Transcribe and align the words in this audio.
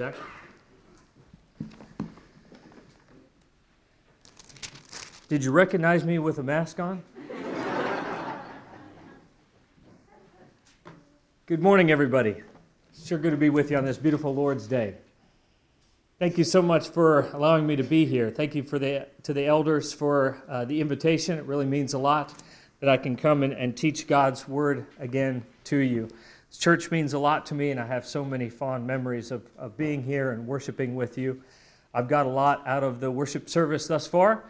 Zach. 0.00 0.14
Did 5.28 5.44
you 5.44 5.50
recognize 5.50 6.04
me 6.04 6.18
with 6.18 6.38
a 6.38 6.42
mask 6.42 6.80
on? 6.80 7.02
Good 11.44 11.60
morning, 11.60 11.90
everybody. 11.90 12.36
Sure 13.04 13.18
good 13.18 13.32
to 13.32 13.36
be 13.36 13.50
with 13.50 13.70
you 13.70 13.76
on 13.76 13.84
this 13.84 13.98
beautiful 13.98 14.34
Lord's 14.34 14.66
Day. 14.66 14.94
Thank 16.18 16.38
you 16.38 16.44
so 16.44 16.62
much 16.62 16.88
for 16.88 17.28
allowing 17.34 17.66
me 17.66 17.76
to 17.76 17.82
be 17.82 18.06
here. 18.06 18.30
Thank 18.30 18.54
you 18.54 18.62
for 18.62 18.78
the, 18.78 19.06
to 19.24 19.34
the 19.34 19.44
elders 19.44 19.92
for 19.92 20.42
uh, 20.48 20.64
the 20.64 20.80
invitation. 20.80 21.36
It 21.36 21.44
really 21.44 21.66
means 21.66 21.92
a 21.92 21.98
lot 21.98 22.32
that 22.78 22.88
I 22.88 22.96
can 22.96 23.16
come 23.16 23.42
and, 23.42 23.52
and 23.52 23.76
teach 23.76 24.06
God's 24.06 24.48
word 24.48 24.86
again 24.98 25.44
to 25.64 25.76
you. 25.76 26.08
Church 26.58 26.90
means 26.90 27.12
a 27.12 27.18
lot 27.18 27.46
to 27.46 27.54
me, 27.54 27.70
and 27.70 27.78
I 27.78 27.86
have 27.86 28.04
so 28.04 28.24
many 28.24 28.48
fond 28.48 28.86
memories 28.86 29.30
of, 29.30 29.42
of 29.56 29.76
being 29.76 30.02
here 30.02 30.32
and 30.32 30.46
worshiping 30.46 30.94
with 30.94 31.16
you. 31.16 31.42
I've 31.94 32.08
got 32.08 32.26
a 32.26 32.30
lot 32.30 32.66
out 32.66 32.82
of 32.82 33.00
the 33.00 33.10
worship 33.10 33.48
service 33.48 33.86
thus 33.86 34.06
far. 34.06 34.44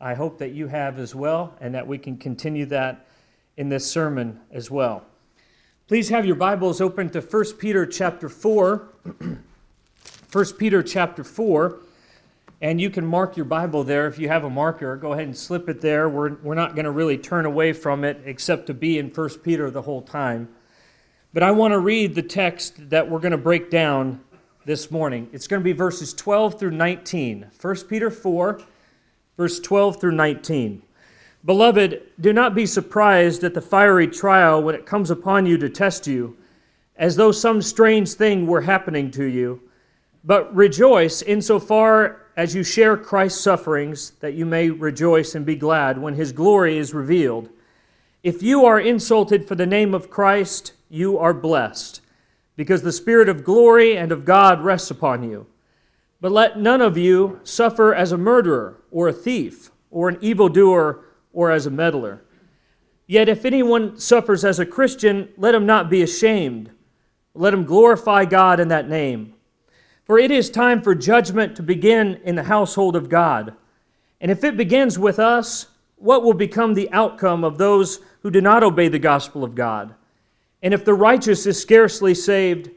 I 0.00 0.14
hope 0.14 0.38
that 0.38 0.52
you 0.52 0.66
have 0.66 0.98
as 0.98 1.14
well, 1.14 1.54
and 1.60 1.74
that 1.74 1.86
we 1.86 1.98
can 1.98 2.16
continue 2.16 2.66
that 2.66 3.06
in 3.56 3.68
this 3.68 3.90
sermon 3.90 4.40
as 4.50 4.70
well. 4.70 5.04
Please 5.88 6.08
have 6.08 6.26
your 6.26 6.36
Bibles 6.36 6.80
open 6.80 7.10
to 7.10 7.20
1 7.20 7.44
Peter 7.58 7.86
chapter 7.86 8.28
4. 8.28 8.88
1 10.32 10.44
Peter 10.58 10.82
chapter 10.82 11.22
4. 11.22 11.78
And 12.60 12.80
you 12.80 12.90
can 12.90 13.06
mark 13.06 13.36
your 13.36 13.44
Bible 13.44 13.84
there 13.84 14.06
if 14.06 14.18
you 14.18 14.28
have 14.28 14.44
a 14.44 14.50
marker. 14.50 14.96
Go 14.96 15.12
ahead 15.12 15.26
and 15.26 15.36
slip 15.36 15.68
it 15.68 15.80
there. 15.80 16.08
We're, 16.08 16.34
we're 16.42 16.54
not 16.54 16.74
going 16.74 16.86
to 16.86 16.90
really 16.90 17.18
turn 17.18 17.46
away 17.46 17.72
from 17.72 18.02
it 18.02 18.20
except 18.24 18.66
to 18.66 18.74
be 18.74 18.98
in 18.98 19.10
1 19.10 19.28
Peter 19.44 19.70
the 19.70 19.82
whole 19.82 20.02
time. 20.02 20.48
But 21.32 21.42
I 21.42 21.50
want 21.50 21.72
to 21.72 21.78
read 21.78 22.14
the 22.14 22.22
text 22.22 22.90
that 22.90 23.10
we're 23.10 23.18
going 23.18 23.32
to 23.32 23.38
break 23.38 23.70
down 23.70 24.20
this 24.64 24.90
morning. 24.90 25.28
It's 25.32 25.46
going 25.46 25.60
to 25.60 25.64
be 25.64 25.72
verses 25.72 26.14
12 26.14 26.58
through 26.58 26.70
19. 26.70 27.46
1 27.60 27.76
Peter 27.88 28.10
4, 28.10 28.60
verse 29.36 29.60
12 29.60 30.00
through 30.00 30.12
19. 30.12 30.82
Beloved, 31.44 32.02
do 32.20 32.32
not 32.32 32.54
be 32.54 32.66
surprised 32.66 33.44
at 33.44 33.54
the 33.54 33.60
fiery 33.60 34.08
trial 34.08 34.62
when 34.62 34.74
it 34.74 34.86
comes 34.86 35.10
upon 35.10 35.46
you 35.46 35.58
to 35.58 35.68
test 35.68 36.06
you, 36.06 36.36
as 36.96 37.16
though 37.16 37.32
some 37.32 37.62
strange 37.62 38.14
thing 38.14 38.46
were 38.46 38.62
happening 38.62 39.10
to 39.12 39.24
you. 39.24 39.60
But 40.24 40.54
rejoice 40.54 41.22
insofar 41.22 42.22
as 42.36 42.54
you 42.54 42.64
share 42.64 42.96
Christ's 42.96 43.40
sufferings, 43.40 44.10
that 44.20 44.34
you 44.34 44.44
may 44.44 44.70
rejoice 44.70 45.34
and 45.34 45.46
be 45.46 45.56
glad 45.56 45.98
when 45.98 46.14
his 46.14 46.32
glory 46.32 46.76
is 46.78 46.92
revealed. 46.92 47.48
If 48.22 48.42
you 48.42 48.64
are 48.64 48.80
insulted 48.80 49.46
for 49.46 49.54
the 49.54 49.66
name 49.66 49.94
of 49.94 50.10
Christ, 50.10 50.72
you 50.88 51.18
are 51.18 51.34
blessed, 51.34 52.00
because 52.56 52.82
the 52.82 52.92
Spirit 52.92 53.28
of 53.28 53.44
glory 53.44 53.96
and 53.96 54.12
of 54.12 54.24
God 54.24 54.62
rests 54.62 54.90
upon 54.90 55.22
you. 55.22 55.46
But 56.20 56.32
let 56.32 56.58
none 56.58 56.80
of 56.80 56.96
you 56.96 57.40
suffer 57.44 57.94
as 57.94 58.12
a 58.12 58.18
murderer, 58.18 58.82
or 58.90 59.08
a 59.08 59.12
thief, 59.12 59.70
or 59.90 60.08
an 60.08 60.18
evildoer, 60.20 61.04
or 61.32 61.50
as 61.50 61.66
a 61.66 61.70
meddler. 61.70 62.22
Yet 63.06 63.28
if 63.28 63.44
anyone 63.44 63.98
suffers 63.98 64.44
as 64.44 64.58
a 64.58 64.66
Christian, 64.66 65.28
let 65.36 65.54
him 65.54 65.66
not 65.66 65.90
be 65.90 66.02
ashamed. 66.02 66.70
Let 67.34 67.54
him 67.54 67.64
glorify 67.64 68.24
God 68.24 68.58
in 68.58 68.68
that 68.68 68.88
name. 68.88 69.34
For 70.04 70.18
it 70.18 70.30
is 70.30 70.50
time 70.50 70.82
for 70.82 70.94
judgment 70.94 71.56
to 71.56 71.62
begin 71.62 72.20
in 72.24 72.34
the 72.34 72.44
household 72.44 72.96
of 72.96 73.08
God. 73.08 73.54
And 74.20 74.30
if 74.30 74.42
it 74.44 74.56
begins 74.56 74.98
with 74.98 75.18
us, 75.18 75.66
what 75.96 76.22
will 76.22 76.34
become 76.34 76.74
the 76.74 76.90
outcome 76.92 77.44
of 77.44 77.58
those 77.58 78.00
who 78.22 78.30
do 78.30 78.40
not 78.40 78.62
obey 78.62 78.88
the 78.88 78.98
gospel 78.98 79.44
of 79.44 79.54
God? 79.54 79.94
And 80.62 80.72
if 80.74 80.84
the 80.84 80.94
righteous 80.94 81.46
is 81.46 81.60
scarcely 81.60 82.14
saved, 82.14 82.70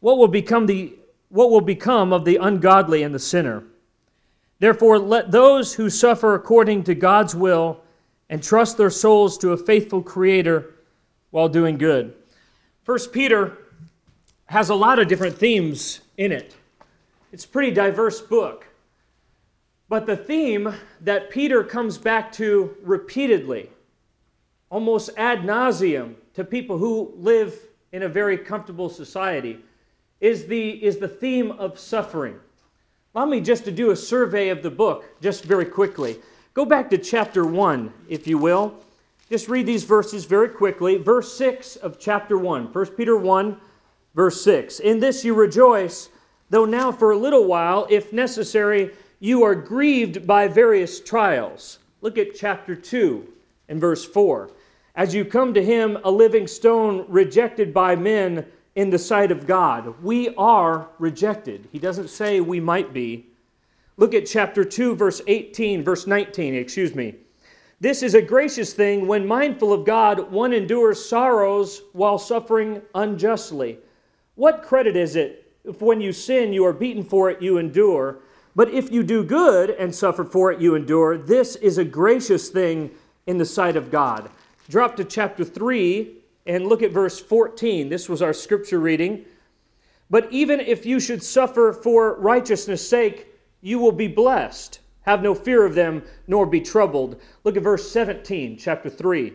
what 0.00 0.18
will 0.18 0.28
become 0.28 0.66
the 0.66 0.94
what 1.28 1.50
will 1.50 1.60
become 1.60 2.12
of 2.12 2.24
the 2.24 2.36
ungodly 2.36 3.04
and 3.04 3.14
the 3.14 3.18
sinner? 3.20 3.62
Therefore, 4.58 4.98
let 4.98 5.30
those 5.30 5.74
who 5.74 5.88
suffer 5.88 6.34
according 6.34 6.82
to 6.84 6.94
God's 6.94 7.34
will 7.34 7.80
and 8.28 8.42
trust 8.42 8.76
their 8.76 8.90
souls 8.90 9.38
to 9.38 9.52
a 9.52 9.56
faithful 9.56 10.02
Creator 10.02 10.74
while 11.30 11.48
doing 11.48 11.78
good. 11.78 12.14
First 12.82 13.12
Peter 13.12 13.58
has 14.46 14.68
a 14.68 14.74
lot 14.74 14.98
of 14.98 15.06
different 15.06 15.38
themes 15.38 16.00
in 16.16 16.32
it. 16.32 16.56
It's 17.32 17.44
a 17.44 17.48
pretty 17.48 17.70
diverse 17.70 18.20
book. 18.20 18.66
But 19.88 20.06
the 20.06 20.16
theme 20.16 20.74
that 21.00 21.30
Peter 21.30 21.64
comes 21.64 21.98
back 21.98 22.32
to 22.32 22.76
repeatedly, 22.82 23.70
almost 24.70 25.10
ad 25.16 25.40
nauseum, 25.40 26.14
to 26.34 26.44
people 26.44 26.78
who 26.78 27.12
live 27.16 27.58
in 27.92 28.04
a 28.04 28.08
very 28.08 28.38
comfortable 28.38 28.88
society 28.88 29.58
is 30.20 30.46
the, 30.46 30.70
is 30.84 30.98
the 30.98 31.08
theme 31.08 31.50
of 31.52 31.78
suffering. 31.78 32.38
Allow 33.14 33.26
me 33.26 33.40
just 33.40 33.64
to 33.64 33.72
do 33.72 33.90
a 33.90 33.96
survey 33.96 34.50
of 34.50 34.62
the 34.62 34.70
book, 34.70 35.04
just 35.20 35.44
very 35.44 35.64
quickly. 35.64 36.16
Go 36.54 36.64
back 36.64 36.88
to 36.90 36.98
chapter 36.98 37.44
1, 37.44 37.92
if 38.08 38.26
you 38.28 38.38
will. 38.38 38.74
Just 39.28 39.48
read 39.48 39.66
these 39.66 39.84
verses 39.84 40.24
very 40.24 40.48
quickly. 40.48 40.96
Verse 40.96 41.36
6 41.36 41.76
of 41.76 41.98
chapter 41.98 42.38
1, 42.38 42.72
1 42.72 42.86
Peter 42.88 43.16
1, 43.16 43.56
verse 44.14 44.42
6. 44.42 44.80
In 44.80 45.00
this 45.00 45.24
you 45.24 45.34
rejoice, 45.34 46.08
though 46.50 46.64
now 46.64 46.92
for 46.92 47.10
a 47.10 47.18
little 47.18 47.44
while, 47.44 47.86
if 47.90 48.12
necessary, 48.12 48.92
you 49.18 49.42
are 49.42 49.54
grieved 49.54 50.26
by 50.26 50.46
various 50.46 51.00
trials. 51.00 51.80
Look 52.02 52.18
at 52.18 52.36
chapter 52.36 52.76
2 52.76 53.26
and 53.68 53.80
verse 53.80 54.04
4 54.04 54.50
as 54.94 55.14
you 55.14 55.24
come 55.24 55.54
to 55.54 55.64
him, 55.64 55.98
a 56.04 56.10
living 56.10 56.46
stone 56.46 57.04
rejected 57.08 57.72
by 57.72 57.96
men 57.96 58.46
in 58.74 58.90
the 58.90 58.98
sight 58.98 59.30
of 59.30 59.46
God. 59.46 59.94
We 60.02 60.34
are 60.36 60.88
rejected. 60.98 61.68
He 61.72 61.78
doesn't 61.78 62.08
say 62.08 62.40
we 62.40 62.60
might 62.60 62.92
be. 62.92 63.26
Look 63.96 64.14
at 64.14 64.26
chapter 64.26 64.64
2, 64.64 64.94
verse 64.96 65.20
18, 65.26 65.84
verse 65.84 66.06
19, 66.06 66.54
excuse 66.54 66.94
me. 66.94 67.16
This 67.80 68.02
is 68.02 68.14
a 68.14 68.22
gracious 68.22 68.72
thing 68.72 69.06
when 69.06 69.26
mindful 69.26 69.72
of 69.72 69.84
God, 69.84 70.30
one 70.30 70.52
endures 70.52 71.04
sorrows 71.04 71.82
while 71.92 72.18
suffering 72.18 72.82
unjustly. 72.94 73.78
What 74.34 74.62
credit 74.62 74.96
is 74.96 75.16
it 75.16 75.52
if 75.64 75.80
when 75.80 76.00
you 76.00 76.12
sin 76.12 76.52
you 76.52 76.64
are 76.64 76.72
beaten 76.72 77.02
for 77.02 77.30
it, 77.30 77.42
you 77.42 77.58
endure? 77.58 78.20
But 78.56 78.70
if 78.70 78.90
you 78.90 79.02
do 79.02 79.24
good 79.24 79.70
and 79.70 79.94
suffer 79.94 80.24
for 80.24 80.52
it, 80.52 80.60
you 80.60 80.74
endure. 80.74 81.16
This 81.16 81.56
is 81.56 81.78
a 81.78 81.84
gracious 81.84 82.48
thing 82.48 82.90
in 83.26 83.38
the 83.38 83.44
sight 83.44 83.76
of 83.76 83.90
God. 83.90 84.30
Drop 84.70 84.94
to 84.96 85.04
chapter 85.04 85.44
3 85.44 86.14
and 86.46 86.68
look 86.68 86.80
at 86.80 86.92
verse 86.92 87.18
14. 87.18 87.88
This 87.88 88.08
was 88.08 88.22
our 88.22 88.32
scripture 88.32 88.78
reading. 88.78 89.24
But 90.08 90.32
even 90.32 90.60
if 90.60 90.86
you 90.86 91.00
should 91.00 91.24
suffer 91.24 91.72
for 91.72 92.14
righteousness' 92.20 92.88
sake, 92.88 93.26
you 93.62 93.80
will 93.80 93.90
be 93.90 94.06
blessed. 94.06 94.78
Have 95.02 95.22
no 95.22 95.34
fear 95.34 95.66
of 95.66 95.74
them, 95.74 96.04
nor 96.28 96.46
be 96.46 96.60
troubled. 96.60 97.20
Look 97.42 97.56
at 97.56 97.64
verse 97.64 97.90
17, 97.90 98.58
chapter 98.58 98.88
3. 98.88 99.32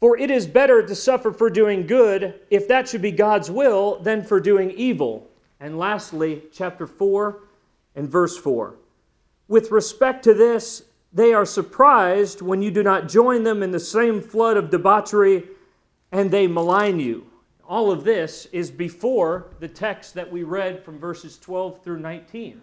For 0.00 0.18
it 0.18 0.30
is 0.30 0.46
better 0.46 0.86
to 0.86 0.94
suffer 0.94 1.32
for 1.32 1.48
doing 1.48 1.86
good, 1.86 2.38
if 2.50 2.68
that 2.68 2.88
should 2.88 3.00
be 3.00 3.12
God's 3.12 3.50
will, 3.50 4.00
than 4.00 4.22
for 4.22 4.38
doing 4.38 4.70
evil. 4.72 5.30
And 5.60 5.78
lastly, 5.78 6.42
chapter 6.52 6.86
4 6.86 7.40
and 7.94 8.06
verse 8.06 8.36
4. 8.36 8.74
With 9.48 9.70
respect 9.70 10.24
to 10.24 10.34
this, 10.34 10.82
they 11.16 11.32
are 11.32 11.46
surprised 11.46 12.42
when 12.42 12.60
you 12.60 12.70
do 12.70 12.82
not 12.82 13.08
join 13.08 13.42
them 13.42 13.62
in 13.62 13.70
the 13.70 13.80
same 13.80 14.20
flood 14.20 14.58
of 14.58 14.68
debauchery 14.68 15.44
and 16.12 16.30
they 16.30 16.46
malign 16.46 17.00
you. 17.00 17.26
All 17.66 17.90
of 17.90 18.04
this 18.04 18.44
is 18.52 18.70
before 18.70 19.46
the 19.58 19.66
text 19.66 20.12
that 20.12 20.30
we 20.30 20.42
read 20.42 20.84
from 20.84 20.98
verses 20.98 21.38
12 21.38 21.82
through 21.82 22.00
19. 22.00 22.60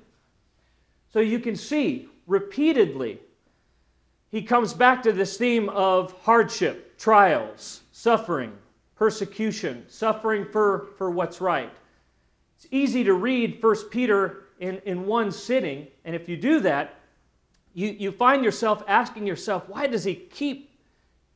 So 1.12 1.20
you 1.20 1.40
can 1.40 1.56
see 1.56 2.08
repeatedly 2.28 3.20
he 4.30 4.44
comes 4.44 4.72
back 4.72 5.02
to 5.04 5.12
this 5.12 5.36
theme 5.36 5.68
of 5.70 6.12
hardship, 6.22 7.00
trials, 7.00 7.82
suffering, 7.92 8.54
persecution, 8.96 9.84
suffering 9.88 10.46
for, 10.46 10.90
for 11.00 11.10
what's 11.10 11.42
right. 11.42 11.76
It's 12.58 12.68
easy 12.70 13.04
to 13.04 13.16
read 13.16 13.64
1 13.64 13.90
Peter 13.90 14.44
in, 14.60 14.80
in 14.86 15.08
one 15.08 15.32
sitting, 15.32 15.88
and 16.06 16.16
if 16.16 16.30
you 16.30 16.38
do 16.38 16.60
that, 16.60 17.00
you, 17.74 17.90
you 17.90 18.12
find 18.12 18.44
yourself 18.44 18.84
asking 18.88 19.26
yourself, 19.26 19.68
why 19.68 19.88
does 19.88 20.04
he 20.04 20.16
keep, 20.16 20.72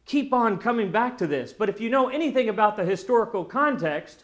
keep 0.06 0.34
on 0.34 0.58
coming 0.60 0.92
back 0.92 1.18
to 1.18 1.28
this? 1.28 1.52
But 1.54 1.70
if 1.70 1.82
you 1.82 1.90
know 1.90 2.10
anything 2.10 2.50
about 2.50 2.78
the 2.78 2.86
historical 2.86 3.44
context 3.44 4.24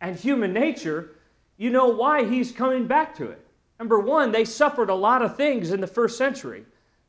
and 0.00 0.16
human 0.16 0.52
nature, 0.52 1.16
you 1.56 1.70
know 1.70 1.88
why 1.88 2.24
he's 2.24 2.52
coming 2.52 2.86
back 2.86 3.14
to 3.16 3.28
it. 3.30 3.44
Number 3.78 3.98
one, 3.98 4.32
they 4.32 4.44
suffered 4.44 4.90
a 4.90 4.94
lot 4.94 5.22
of 5.22 5.36
things 5.36 5.72
in 5.72 5.80
the 5.80 5.86
first 5.86 6.16
century. 6.16 6.64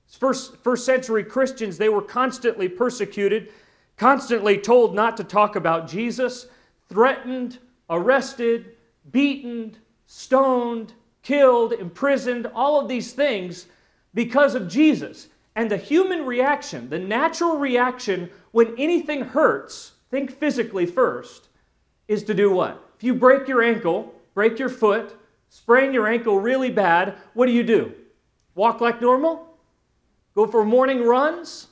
First, 0.08 0.58
first 0.58 0.86
century 0.86 1.24
Christians, 1.24 1.78
they 1.78 1.90
were 1.90 2.02
constantly 2.02 2.68
persecuted, 2.68 3.52
constantly 3.98 4.58
told 4.58 4.96
not 4.96 5.16
to 5.18 5.24
talk 5.24 5.56
about 5.56 5.88
Jesus, 5.88 6.48
threatened, 6.88 7.60
arrested, 7.90 8.76
beaten, 9.12 9.78
stoned, 10.08 10.94
killed, 11.22 11.74
imprisoned, 11.74 12.48
all 12.56 12.80
of 12.80 12.88
these 12.88 13.14
things 13.14 13.68
because 14.14 14.56
of 14.56 14.68
Jesus. 14.68 15.28
And 15.56 15.70
the 15.70 15.78
human 15.78 16.26
reaction, 16.26 16.90
the 16.90 17.00
natural 17.00 17.58
reaction 17.58 18.30
when 18.52 18.74
anything 18.78 19.22
hurts, 19.22 19.94
think 20.10 20.32
physically 20.32 20.86
first, 20.86 21.50
is 22.08 22.24
to 22.24 22.34
do 22.34 22.52
what? 22.52 22.84
If 22.98 23.04
you 23.04 23.14
break 23.14 23.48
your 23.48 23.62
ankle, 23.62 24.14
break 24.34 24.60
your 24.60 24.70
foot, 24.70 25.16
sprain 25.50 25.94
your 25.94 26.08
ankle 26.08 26.40
really 26.40 26.72
bad, 26.72 27.16
what 27.34 27.46
do 27.46 27.52
you 27.52 27.64
do? 27.64 27.94
Walk 28.56 28.82
like 28.82 29.02
normal? 29.02 29.58
Go 30.36 30.48
for 30.48 30.64
morning 30.64 31.04
runs? 31.04 31.68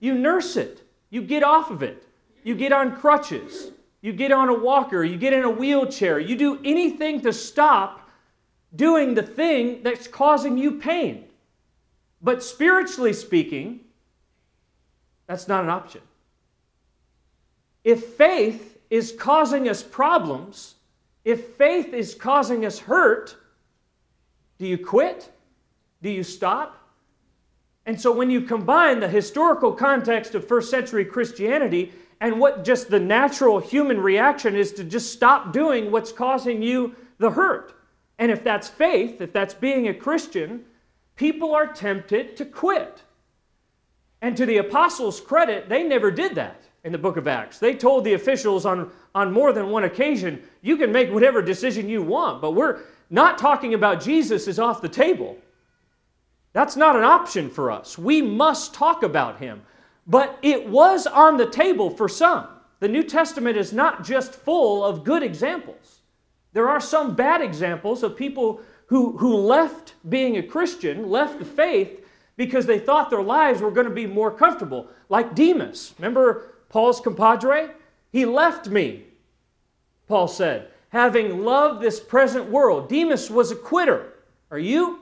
You 0.00 0.14
nurse 0.14 0.56
it. 0.56 0.82
You 1.10 1.22
get 1.22 1.42
off 1.42 1.70
of 1.70 1.82
it. 1.82 2.06
You 2.44 2.54
get 2.54 2.72
on 2.72 2.96
crutches. 2.96 3.70
You 4.02 4.12
get 4.12 4.32
on 4.32 4.48
a 4.48 4.54
walker. 4.54 5.02
You 5.04 5.16
get 5.16 5.32
in 5.32 5.44
a 5.44 5.50
wheelchair. 5.50 6.18
You 6.18 6.36
do 6.36 6.60
anything 6.64 7.20
to 7.22 7.32
stop 7.32 8.08
doing 8.74 9.14
the 9.14 9.22
thing 9.22 9.82
that's 9.82 10.06
causing 10.06 10.58
you 10.58 10.72
pain. 10.78 11.24
But 12.26 12.42
spiritually 12.42 13.12
speaking, 13.12 13.82
that's 15.28 15.46
not 15.46 15.62
an 15.62 15.70
option. 15.70 16.00
If 17.84 18.04
faith 18.16 18.78
is 18.90 19.12
causing 19.16 19.68
us 19.68 19.80
problems, 19.80 20.74
if 21.24 21.50
faith 21.50 21.94
is 21.94 22.16
causing 22.16 22.66
us 22.66 22.80
hurt, 22.80 23.36
do 24.58 24.66
you 24.66 24.76
quit? 24.76 25.30
Do 26.02 26.10
you 26.10 26.24
stop? 26.24 26.76
And 27.86 28.00
so 28.00 28.10
when 28.10 28.28
you 28.28 28.40
combine 28.40 28.98
the 28.98 29.08
historical 29.08 29.70
context 29.70 30.34
of 30.34 30.48
first 30.48 30.68
century 30.68 31.04
Christianity 31.04 31.92
and 32.20 32.40
what 32.40 32.64
just 32.64 32.90
the 32.90 32.98
natural 32.98 33.60
human 33.60 34.00
reaction 34.00 34.56
is 34.56 34.72
to 34.72 34.82
just 34.82 35.12
stop 35.12 35.52
doing 35.52 35.92
what's 35.92 36.10
causing 36.10 36.60
you 36.60 36.96
the 37.18 37.30
hurt. 37.30 37.74
And 38.18 38.32
if 38.32 38.42
that's 38.42 38.66
faith, 38.66 39.20
if 39.20 39.32
that's 39.32 39.54
being 39.54 39.86
a 39.86 39.94
Christian, 39.94 40.64
people 41.16 41.54
are 41.54 41.66
tempted 41.66 42.36
to 42.36 42.44
quit. 42.44 43.02
And 44.22 44.36
to 44.36 44.46
the 44.46 44.58
apostles' 44.58 45.20
credit, 45.20 45.68
they 45.68 45.82
never 45.82 46.10
did 46.10 46.34
that 46.36 46.62
in 46.84 46.92
the 46.92 46.98
book 46.98 47.16
of 47.16 47.26
Acts. 47.26 47.58
They 47.58 47.74
told 47.74 48.04
the 48.04 48.14
officials 48.14 48.64
on, 48.64 48.90
on 49.14 49.32
more 49.32 49.52
than 49.52 49.70
one 49.70 49.84
occasion, 49.84 50.42
you 50.62 50.76
can 50.76 50.92
make 50.92 51.10
whatever 51.10 51.42
decision 51.42 51.88
you 51.88 52.02
want, 52.02 52.40
but 52.40 52.52
we're 52.52 52.80
not 53.10 53.38
talking 53.38 53.74
about 53.74 54.00
Jesus 54.00 54.46
is 54.46 54.58
off 54.58 54.80
the 54.80 54.88
table. 54.88 55.36
That's 56.52 56.76
not 56.76 56.96
an 56.96 57.04
option 57.04 57.50
for 57.50 57.70
us. 57.70 57.98
We 57.98 58.22
must 58.22 58.72
talk 58.72 59.02
about 59.02 59.38
him. 59.38 59.62
But 60.06 60.38
it 60.42 60.68
was 60.68 61.06
on 61.06 61.36
the 61.36 61.50
table 61.50 61.90
for 61.90 62.08
some. 62.08 62.46
The 62.80 62.88
New 62.88 63.02
Testament 63.02 63.56
is 63.56 63.72
not 63.72 64.04
just 64.04 64.34
full 64.34 64.84
of 64.84 65.04
good 65.04 65.22
examples. 65.22 66.00
There 66.52 66.68
are 66.68 66.80
some 66.80 67.14
bad 67.14 67.42
examples 67.42 68.02
of 68.02 68.16
people 68.16 68.60
who, 68.86 69.16
who 69.18 69.36
left 69.36 69.94
being 70.08 70.36
a 70.36 70.42
Christian, 70.42 71.10
left 71.10 71.38
the 71.38 71.44
faith, 71.44 72.04
because 72.36 72.66
they 72.66 72.78
thought 72.78 73.10
their 73.10 73.22
lives 73.22 73.60
were 73.60 73.70
going 73.70 73.88
to 73.88 73.94
be 73.94 74.06
more 74.06 74.30
comfortable. 74.30 74.88
Like 75.08 75.34
Demas. 75.34 75.94
Remember 75.98 76.54
Paul's 76.68 77.00
compadre? 77.00 77.70
He 78.12 78.24
left 78.24 78.68
me, 78.68 79.04
Paul 80.06 80.28
said, 80.28 80.70
having 80.90 81.44
loved 81.44 81.82
this 81.82 81.98
present 81.98 82.48
world. 82.48 82.88
Demas 82.88 83.30
was 83.30 83.50
a 83.50 83.56
quitter. 83.56 84.12
Are 84.50 84.58
you? 84.58 85.00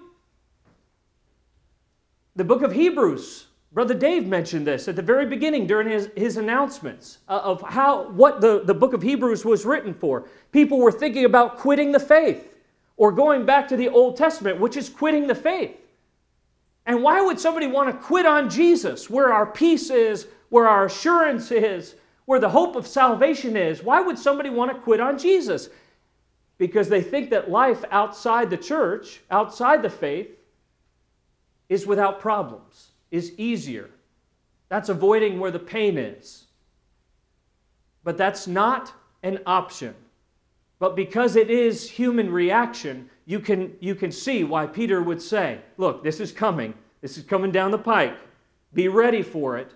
The 2.36 2.44
book 2.44 2.62
of 2.62 2.72
Hebrews, 2.72 3.46
Brother 3.72 3.94
Dave 3.94 4.26
mentioned 4.26 4.66
this 4.66 4.88
at 4.88 4.96
the 4.96 5.02
very 5.02 5.26
beginning 5.26 5.66
during 5.66 5.88
his, 5.88 6.08
his 6.16 6.36
announcements 6.36 7.18
uh, 7.28 7.40
of 7.42 7.60
how 7.62 8.10
what 8.10 8.40
the, 8.40 8.62
the 8.64 8.74
book 8.74 8.92
of 8.92 9.02
Hebrews 9.02 9.44
was 9.44 9.64
written 9.66 9.92
for. 9.92 10.26
People 10.52 10.78
were 10.78 10.92
thinking 10.92 11.24
about 11.24 11.58
quitting 11.58 11.92
the 11.92 12.00
faith 12.00 12.53
or 12.96 13.12
going 13.12 13.44
back 13.44 13.68
to 13.68 13.76
the 13.76 13.88
Old 13.88 14.16
Testament, 14.16 14.60
which 14.60 14.76
is 14.76 14.88
quitting 14.88 15.26
the 15.26 15.34
faith. 15.34 15.76
And 16.86 17.02
why 17.02 17.20
would 17.20 17.40
somebody 17.40 17.66
want 17.66 17.90
to 17.90 18.06
quit 18.06 18.26
on 18.26 18.50
Jesus, 18.50 19.08
where 19.08 19.32
our 19.32 19.46
peace 19.46 19.90
is, 19.90 20.26
where 20.50 20.68
our 20.68 20.86
assurance 20.86 21.50
is, 21.50 21.94
where 22.26 22.40
the 22.40 22.48
hope 22.48 22.76
of 22.76 22.86
salvation 22.86 23.56
is? 23.56 23.82
Why 23.82 24.00
would 24.00 24.18
somebody 24.18 24.50
want 24.50 24.72
to 24.72 24.78
quit 24.78 25.00
on 25.00 25.18
Jesus? 25.18 25.68
Because 26.58 26.88
they 26.88 27.02
think 27.02 27.30
that 27.30 27.50
life 27.50 27.84
outside 27.90 28.50
the 28.50 28.56
church, 28.56 29.20
outside 29.30 29.82
the 29.82 29.90
faith, 29.90 30.28
is 31.68 31.86
without 31.86 32.20
problems, 32.20 32.90
is 33.10 33.32
easier. 33.38 33.90
That's 34.68 34.88
avoiding 34.88 35.40
where 35.40 35.50
the 35.50 35.58
pain 35.58 35.98
is. 35.98 36.44
But 38.04 38.18
that's 38.18 38.46
not 38.46 38.92
an 39.22 39.40
option. 39.46 39.94
But 40.84 40.96
because 40.96 41.34
it 41.34 41.48
is 41.48 41.88
human 41.88 42.30
reaction, 42.30 43.08
you 43.24 43.40
can, 43.40 43.74
you 43.80 43.94
can 43.94 44.12
see 44.12 44.44
why 44.44 44.66
Peter 44.66 45.00
would 45.00 45.22
say, 45.22 45.60
Look, 45.78 46.04
this 46.04 46.20
is 46.20 46.30
coming. 46.30 46.74
This 47.00 47.16
is 47.16 47.24
coming 47.24 47.50
down 47.50 47.70
the 47.70 47.78
pike. 47.78 48.14
Be 48.74 48.88
ready 48.88 49.22
for 49.22 49.56
it. 49.56 49.72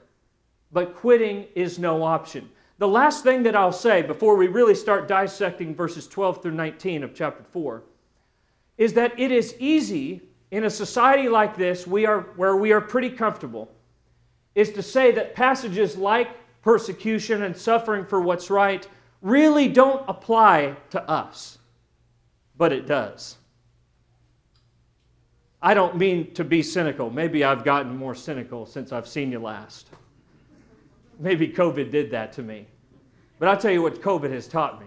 But 0.70 0.94
quitting 0.94 1.46
is 1.54 1.78
no 1.78 2.02
option. 2.02 2.50
The 2.76 2.88
last 2.88 3.24
thing 3.24 3.42
that 3.44 3.56
I'll 3.56 3.72
say 3.72 4.02
before 4.02 4.36
we 4.36 4.48
really 4.48 4.74
start 4.74 5.08
dissecting 5.08 5.74
verses 5.74 6.06
12 6.06 6.42
through 6.42 6.52
19 6.52 7.02
of 7.02 7.14
chapter 7.14 7.42
4 7.42 7.84
is 8.76 8.92
that 8.92 9.18
it 9.18 9.32
is 9.32 9.54
easy 9.58 10.20
in 10.50 10.64
a 10.64 10.70
society 10.70 11.30
like 11.30 11.56
this 11.56 11.86
we 11.86 12.04
are, 12.04 12.20
where 12.36 12.56
we 12.58 12.70
are 12.70 12.82
pretty 12.82 13.08
comfortable 13.08 13.72
is 14.54 14.72
to 14.72 14.82
say 14.82 15.10
that 15.12 15.34
passages 15.34 15.96
like 15.96 16.28
persecution 16.60 17.44
and 17.44 17.56
suffering 17.56 18.04
for 18.04 18.20
what's 18.20 18.50
right 18.50 18.86
really 19.22 19.68
don't 19.68 20.04
apply 20.08 20.76
to 20.90 21.02
us, 21.08 21.58
but 22.56 22.72
it 22.72 22.86
does. 22.86 23.36
I 25.60 25.74
don't 25.74 25.96
mean 25.96 26.32
to 26.34 26.44
be 26.44 26.62
cynical. 26.62 27.10
Maybe 27.10 27.42
I've 27.42 27.64
gotten 27.64 27.96
more 27.96 28.14
cynical 28.14 28.64
since 28.64 28.92
I've 28.92 29.08
seen 29.08 29.32
you 29.32 29.40
last. 29.40 29.88
Maybe 31.18 31.48
COVID 31.48 31.90
did 31.90 32.12
that 32.12 32.32
to 32.34 32.42
me. 32.42 32.66
But 33.38 33.48
I'll 33.48 33.56
tell 33.56 33.72
you 33.72 33.82
what 33.82 34.00
COVID 34.00 34.30
has 34.30 34.46
taught 34.46 34.80
me. 34.80 34.86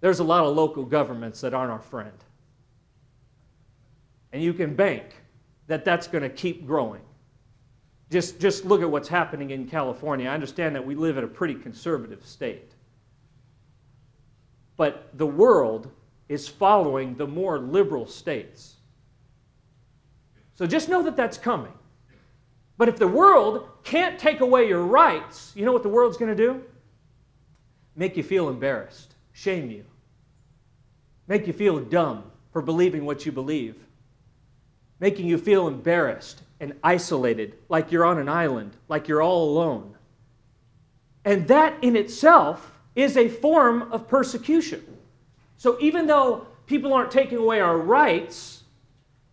There's 0.00 0.20
a 0.20 0.24
lot 0.24 0.44
of 0.44 0.54
local 0.56 0.84
governments 0.84 1.40
that 1.40 1.54
aren't 1.54 1.72
our 1.72 1.80
friend. 1.80 2.12
And 4.32 4.42
you 4.42 4.52
can 4.52 4.74
bank 4.74 5.04
that 5.66 5.84
that's 5.84 6.06
going 6.06 6.22
to 6.22 6.30
keep 6.30 6.66
growing. 6.66 7.02
Just, 8.12 8.38
just 8.38 8.66
look 8.66 8.82
at 8.82 8.90
what's 8.90 9.08
happening 9.08 9.52
in 9.52 9.66
California. 9.66 10.28
I 10.28 10.34
understand 10.34 10.74
that 10.74 10.84
we 10.84 10.94
live 10.94 11.16
in 11.16 11.24
a 11.24 11.28
pretty 11.28 11.54
conservative 11.54 12.26
state. 12.26 12.72
But 14.76 15.08
the 15.16 15.26
world 15.26 15.90
is 16.28 16.46
following 16.46 17.14
the 17.14 17.26
more 17.26 17.58
liberal 17.58 18.06
states. 18.06 18.74
So 20.56 20.66
just 20.66 20.90
know 20.90 21.02
that 21.04 21.16
that's 21.16 21.38
coming. 21.38 21.72
But 22.76 22.90
if 22.90 22.98
the 22.98 23.08
world 23.08 23.66
can't 23.82 24.18
take 24.18 24.40
away 24.40 24.68
your 24.68 24.84
rights, 24.84 25.52
you 25.54 25.64
know 25.64 25.72
what 25.72 25.82
the 25.82 25.88
world's 25.88 26.18
going 26.18 26.36
to 26.36 26.46
do? 26.46 26.62
Make 27.96 28.18
you 28.18 28.22
feel 28.22 28.50
embarrassed, 28.50 29.14
shame 29.32 29.70
you, 29.70 29.86
make 31.28 31.46
you 31.46 31.54
feel 31.54 31.78
dumb 31.78 32.24
for 32.52 32.60
believing 32.60 33.06
what 33.06 33.24
you 33.24 33.32
believe, 33.32 33.76
making 35.00 35.26
you 35.26 35.38
feel 35.38 35.66
embarrassed 35.66 36.42
and 36.62 36.72
isolated, 36.84 37.58
like 37.68 37.90
you're 37.90 38.04
on 38.04 38.18
an 38.18 38.28
island, 38.28 38.76
like 38.88 39.08
you're 39.08 39.20
all 39.20 39.50
alone. 39.50 39.96
And 41.24 41.46
that 41.48 41.74
in 41.82 41.96
itself 41.96 42.78
is 42.94 43.16
a 43.16 43.28
form 43.28 43.90
of 43.92 44.06
persecution. 44.06 44.82
So 45.56 45.76
even 45.80 46.06
though 46.06 46.46
people 46.66 46.94
aren't 46.94 47.10
taking 47.10 47.38
away 47.38 47.60
our 47.60 47.76
rights, 47.76 48.62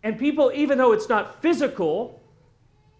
and 0.02 0.18
people, 0.18 0.52
even 0.56 0.80
though 0.80 0.92
it's 0.92 1.08
not 1.08 1.40
physical, 1.42 2.20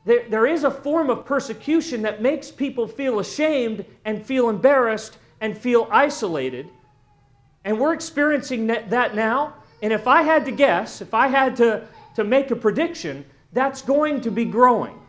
there, 0.06 0.30
there 0.30 0.46
is 0.46 0.64
a 0.64 0.72
form 0.72 1.10
of 1.10 1.26
persecution 1.26 2.04
that 2.04 2.22
makes 2.22 2.52
people 2.52 2.88
feel 2.88 3.20
ashamed 3.20 3.84
and 4.06 4.24
feel 4.24 4.50
embarrassed 4.50 5.18
and 5.42 5.58
feel 5.58 5.88
isolated. 5.92 6.68
And 7.66 7.80
we're 7.80 7.94
experiencing 7.94 8.68
that 8.68 9.16
now. 9.16 9.56
And 9.82 9.92
if 9.92 10.08
I 10.08 10.22
had 10.22 10.46
to 10.46 10.52
guess, 10.52 11.02
if 11.02 11.14
I 11.16 11.28
had 11.28 11.56
to 11.58 11.88
to 12.16 12.24
make 12.26 12.52
a 12.52 12.56
prediction, 12.56 13.24
that's 13.54 13.82
going 13.82 14.22
to 14.22 14.32
be 14.32 14.46
growing. 14.46 15.00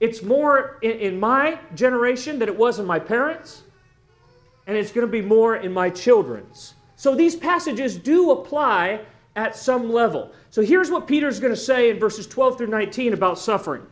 It's 0.00 0.22
more 0.22 0.78
in, 0.82 0.92
in 0.92 1.20
my 1.20 1.58
generation 1.74 2.38
than 2.38 2.48
it 2.48 2.56
was 2.56 2.78
in 2.78 2.86
my 2.86 2.98
parents, 2.98 3.62
and 4.66 4.76
it's 4.76 4.92
going 4.92 5.06
to 5.06 5.10
be 5.10 5.20
more 5.20 5.56
in 5.56 5.72
my 5.72 5.90
children's. 5.90 6.74
So 6.96 7.14
these 7.14 7.36
passages 7.36 7.96
do 7.96 8.30
apply 8.30 9.00
at 9.36 9.56
some 9.56 9.92
level. 9.92 10.32
So 10.50 10.62
here's 10.62 10.90
what 10.90 11.06
Peter's 11.06 11.40
going 11.40 11.52
to 11.52 11.60
say 11.60 11.90
in 11.90 11.98
verses 11.98 12.26
12 12.26 12.58
through 12.58 12.66
19 12.68 13.12
about 13.12 13.38
suffering. 13.38 13.86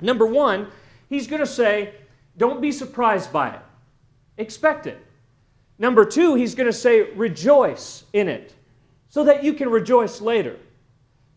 Number 0.00 0.26
one, 0.26 0.68
he's 1.08 1.26
going 1.26 1.40
to 1.40 1.46
say, 1.46 1.94
don't 2.36 2.60
be 2.60 2.72
surprised 2.72 3.32
by 3.32 3.50
it, 3.50 3.60
expect 4.38 4.86
it. 4.86 4.98
Number 5.78 6.04
two, 6.04 6.34
he's 6.34 6.54
going 6.54 6.66
to 6.66 6.72
say, 6.72 7.10
rejoice 7.12 8.04
in 8.12 8.28
it, 8.28 8.54
so 9.08 9.24
that 9.24 9.42
you 9.42 9.54
can 9.54 9.70
rejoice 9.70 10.20
later. 10.20 10.56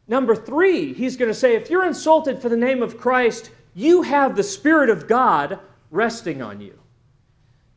Number 0.07 0.35
three, 0.35 0.93
he's 0.93 1.15
going 1.15 1.31
to 1.31 1.35
say, 1.35 1.55
if 1.55 1.69
you're 1.69 1.85
insulted 1.85 2.41
for 2.41 2.49
the 2.49 2.57
name 2.57 2.83
of 2.83 2.97
Christ, 2.97 3.51
you 3.73 4.01
have 4.01 4.35
the 4.35 4.43
Spirit 4.43 4.89
of 4.89 5.07
God 5.07 5.59
resting 5.91 6.41
on 6.41 6.59
you. 6.59 6.77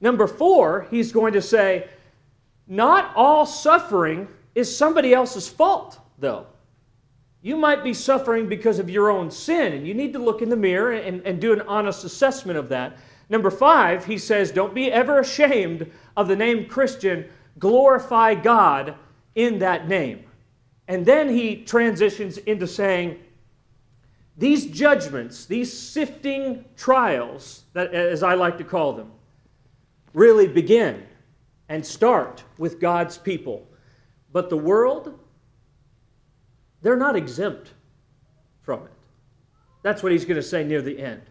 Number 0.01 0.27
four, 0.27 0.87
he's 0.91 1.13
going 1.13 1.33
to 1.35 1.43
say, 1.43 1.89
not 2.67 3.13
all 3.15 3.47
suffering 3.47 4.29
is 4.55 4.77
somebody 4.77 5.15
else's 5.15 5.49
fault, 5.49 6.01
though. 6.19 6.47
You 7.43 7.57
might 7.57 7.85
be 7.85 7.95
suffering 7.95 8.49
because 8.49 8.81
of 8.81 8.91
your 8.91 9.09
own 9.09 9.31
sin, 9.31 9.73
and 9.73 9.87
you 9.87 9.95
need 9.95 10.13
to 10.15 10.19
look 10.19 10.43
in 10.43 10.49
the 10.49 10.57
mirror 10.57 10.93
and, 10.93 11.25
and 11.25 11.41
do 11.41 11.53
an 11.53 11.61
honest 11.63 12.05
assessment 12.05 12.59
of 12.59 12.69
that. 12.71 12.99
Number 13.29 13.51
five, 13.51 14.05
he 14.05 14.19
says, 14.19 14.51
don't 14.51 14.75
be 14.75 14.91
ever 14.91 15.21
ashamed 15.21 15.91
of 16.17 16.27
the 16.27 16.37
name 16.37 16.67
Christian. 16.67 17.27
Glorify 17.59 18.35
God 18.35 18.97
in 19.37 19.61
that 19.61 19.89
name. 19.89 20.25
And 20.89 21.05
then 21.05 21.29
he 21.29 21.57
transitions 21.65 22.39
into 22.39 22.67
saying, 22.67 23.19
these 24.39 24.67
judgments, 24.67 25.47
these 25.47 25.73
sifting 25.73 26.65
trials, 26.77 27.65
that, 27.73 27.95
as 27.95 28.23
I 28.23 28.35
like 28.35 28.59
to 28.59 28.65
call 28.65 28.93
them, 28.93 29.11
really 30.13 30.47
begin 30.47 31.05
and 31.69 31.85
start 31.85 32.45
with 32.59 32.81
God's 32.81 33.19
people. 33.19 33.67
But 34.33 34.51
the 34.51 34.57
world, 34.57 35.19
they're 36.83 36.97
not 36.97 37.17
exempt 37.17 37.73
from 38.63 38.83
it. 38.85 38.93
That's 39.83 40.03
what 40.03 40.13
he's 40.13 40.25
going 40.25 40.37
to 40.37 40.43
say 40.43 40.65
near 40.65 40.83
the 40.83 40.99
end. 40.99 41.23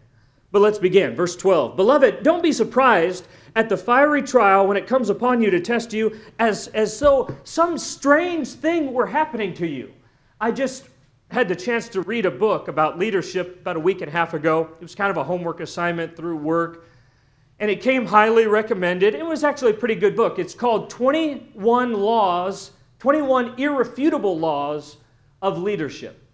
But 0.56 0.62
let's 0.62 0.78
begin. 0.78 1.14
Verse 1.14 1.36
12. 1.36 1.76
Beloved, 1.76 2.22
don't 2.22 2.42
be 2.42 2.50
surprised 2.50 3.28
at 3.56 3.68
the 3.68 3.76
fiery 3.76 4.22
trial 4.22 4.66
when 4.66 4.78
it 4.78 4.86
comes 4.86 5.10
upon 5.10 5.42
you 5.42 5.50
to 5.50 5.60
test 5.60 5.92
you 5.92 6.18
as, 6.38 6.68
as 6.68 6.98
though 6.98 7.28
some 7.44 7.76
strange 7.76 8.48
thing 8.48 8.94
were 8.94 9.06
happening 9.06 9.52
to 9.52 9.66
you. 9.66 9.92
I 10.40 10.52
just 10.52 10.88
had 11.30 11.46
the 11.46 11.54
chance 11.54 11.90
to 11.90 12.00
read 12.00 12.24
a 12.24 12.30
book 12.30 12.68
about 12.68 12.98
leadership 12.98 13.60
about 13.60 13.76
a 13.76 13.80
week 13.80 14.00
and 14.00 14.08
a 14.08 14.12
half 14.12 14.32
ago. 14.32 14.70
It 14.76 14.80
was 14.80 14.94
kind 14.94 15.10
of 15.10 15.18
a 15.18 15.24
homework 15.24 15.60
assignment 15.60 16.16
through 16.16 16.38
work. 16.38 16.86
And 17.60 17.70
it 17.70 17.82
came 17.82 18.06
highly 18.06 18.46
recommended. 18.46 19.14
It 19.14 19.26
was 19.26 19.44
actually 19.44 19.72
a 19.72 19.74
pretty 19.74 19.96
good 19.96 20.16
book. 20.16 20.38
It's 20.38 20.54
called 20.54 20.88
21 20.88 21.92
Laws, 21.92 22.70
21 23.00 23.60
Irrefutable 23.60 24.38
Laws 24.38 24.96
of 25.42 25.58
Leadership. 25.58 26.25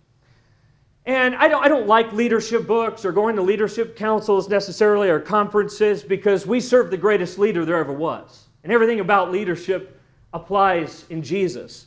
And 1.04 1.34
I 1.34 1.48
don't, 1.48 1.64
I 1.64 1.68
don't 1.68 1.88
like 1.88 2.12
leadership 2.12 2.66
books 2.66 3.04
or 3.04 3.10
going 3.10 3.34
to 3.36 3.42
leadership 3.42 3.96
councils 3.96 4.48
necessarily 4.48 5.10
or 5.10 5.18
conferences 5.18 6.02
because 6.02 6.46
we 6.46 6.60
serve 6.60 6.90
the 6.90 6.96
greatest 6.96 7.38
leader 7.38 7.64
there 7.64 7.78
ever 7.78 7.92
was. 7.92 8.46
And 8.62 8.72
everything 8.72 9.00
about 9.00 9.32
leadership 9.32 10.00
applies 10.32 11.04
in 11.10 11.22
Jesus. 11.22 11.86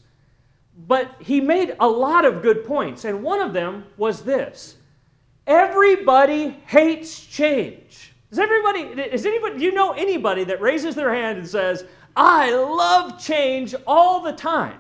But 0.88 1.16
he 1.20 1.40
made 1.40 1.76
a 1.80 1.88
lot 1.88 2.26
of 2.26 2.42
good 2.42 2.66
points, 2.66 3.06
and 3.06 3.24
one 3.24 3.40
of 3.40 3.54
them 3.54 3.86
was 3.98 4.22
this 4.22 4.76
everybody 5.48 6.50
hates 6.66 7.24
change. 7.24 8.14
Does 8.30 8.40
everybody, 8.40 8.82
is 8.82 9.26
anybody, 9.26 9.60
do 9.60 9.64
you 9.64 9.72
know 9.72 9.92
anybody 9.92 10.44
that 10.46 10.60
raises 10.60 10.96
their 10.96 11.14
hand 11.14 11.38
and 11.38 11.48
says, 11.48 11.86
I 12.16 12.52
love 12.52 13.24
change 13.24 13.76
all 13.86 14.22
the 14.22 14.34
time? 14.34 14.80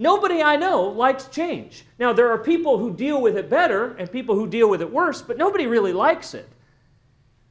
Nobody 0.00 0.42
I 0.42 0.56
know 0.56 0.84
likes 0.84 1.26
change. 1.26 1.84
Now, 1.98 2.14
there 2.14 2.30
are 2.30 2.38
people 2.38 2.78
who 2.78 2.90
deal 2.90 3.20
with 3.20 3.36
it 3.36 3.50
better 3.50 3.94
and 3.98 4.10
people 4.10 4.34
who 4.34 4.46
deal 4.46 4.70
with 4.70 4.80
it 4.80 4.90
worse, 4.90 5.20
but 5.20 5.36
nobody 5.36 5.66
really 5.66 5.92
likes 5.92 6.32
it. 6.32 6.48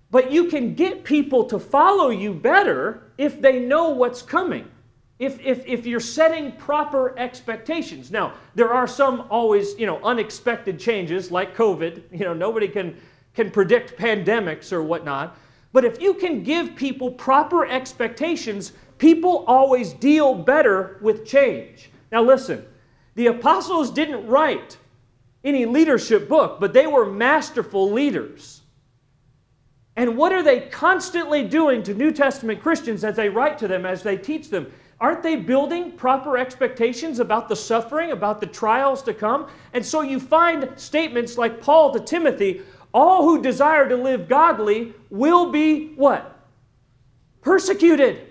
But 0.09 0.31
you 0.31 0.45
can 0.45 0.73
get 0.73 1.03
people 1.03 1.43
to 1.43 1.59
follow 1.59 2.09
you 2.09 2.33
better 2.33 3.11
if 3.19 3.39
they 3.39 3.59
know 3.59 3.89
what's 3.89 4.23
coming, 4.23 4.67
if, 5.19 5.39
if, 5.41 5.63
if 5.67 5.85
you're 5.85 5.99
setting 5.99 6.51
proper 6.53 7.15
expectations. 7.19 8.09
Now, 8.09 8.33
there 8.55 8.73
are 8.73 8.87
some 8.87 9.27
always, 9.29 9.77
you 9.77 9.85
know, 9.85 10.01
unexpected 10.01 10.79
changes 10.79 11.29
like 11.29 11.55
COVID. 11.55 12.01
You 12.11 12.25
know, 12.25 12.33
nobody 12.33 12.67
can, 12.67 12.97
can 13.35 13.51
predict 13.51 13.95
pandemics 13.95 14.73
or 14.73 14.81
whatnot. 14.81 15.37
But 15.71 15.85
if 15.85 16.01
you 16.01 16.15
can 16.15 16.41
give 16.41 16.75
people 16.75 17.11
proper 17.11 17.67
expectations, 17.67 18.73
people 18.97 19.45
always 19.45 19.93
deal 19.93 20.33
better 20.33 20.97
with 21.03 21.27
change. 21.27 21.91
Now, 22.11 22.23
listen, 22.23 22.65
the 23.15 23.27
apostles 23.27 23.91
didn't 23.91 24.27
write 24.27 24.77
any 25.43 25.65
leadership 25.65 26.27
book, 26.27 26.59
but 26.59 26.73
they 26.73 26.87
were 26.87 27.05
masterful 27.05 27.91
leaders. 27.91 28.61
And 29.95 30.17
what 30.17 30.31
are 30.31 30.43
they 30.43 30.61
constantly 30.61 31.43
doing 31.43 31.83
to 31.83 31.93
New 31.93 32.11
Testament 32.11 32.61
Christians 32.61 33.03
as 33.03 33.15
they 33.15 33.29
write 33.29 33.57
to 33.59 33.67
them, 33.67 33.85
as 33.85 34.01
they 34.01 34.17
teach 34.17 34.49
them? 34.49 34.71
Aren't 35.01 35.23
they 35.23 35.37
building 35.37 35.93
proper 35.93 36.37
expectations 36.37 37.19
about 37.19 37.47
the 37.47 37.55
suffering, 37.55 38.11
about 38.11 38.39
the 38.41 38.45
trials 38.47 39.01
to 39.03 39.13
come? 39.13 39.49
And 39.73 39.85
so 39.85 40.01
you 40.01 40.19
find 40.19 40.69
statements 40.75 41.37
like 41.37 41.61
Paul 41.61 41.93
to 41.93 41.99
Timothy 41.99 42.61
all 42.93 43.23
who 43.23 43.41
desire 43.41 43.87
to 43.87 43.95
live 43.95 44.27
godly 44.27 44.93
will 45.09 45.51
be 45.51 45.93
what? 45.95 46.39
Persecuted. 47.41 48.28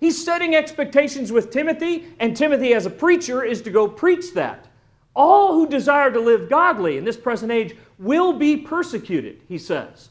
He's 0.00 0.24
setting 0.24 0.56
expectations 0.56 1.30
with 1.30 1.50
Timothy, 1.50 2.06
and 2.18 2.34
Timothy, 2.34 2.72
as 2.72 2.86
a 2.86 2.90
preacher, 2.90 3.44
is 3.44 3.60
to 3.62 3.70
go 3.70 3.86
preach 3.86 4.32
that. 4.32 4.66
All 5.14 5.52
who 5.52 5.68
desire 5.68 6.10
to 6.10 6.18
live 6.18 6.48
godly 6.48 6.96
in 6.96 7.04
this 7.04 7.18
present 7.18 7.52
age 7.52 7.76
will 7.98 8.32
be 8.32 8.56
persecuted, 8.56 9.42
he 9.46 9.58
says. 9.58 10.08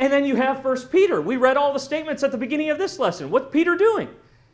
And 0.00 0.12
then 0.12 0.24
you 0.24 0.34
have 0.34 0.62
First 0.62 0.90
Peter. 0.90 1.20
We 1.20 1.36
read 1.36 1.56
all 1.56 1.72
the 1.72 1.78
statements 1.78 2.24
at 2.24 2.32
the 2.32 2.38
beginning 2.38 2.70
of 2.70 2.78
this 2.78 2.98
lesson. 2.98 3.30
What's 3.30 3.52
Peter 3.52 3.76
doing? 3.76 4.08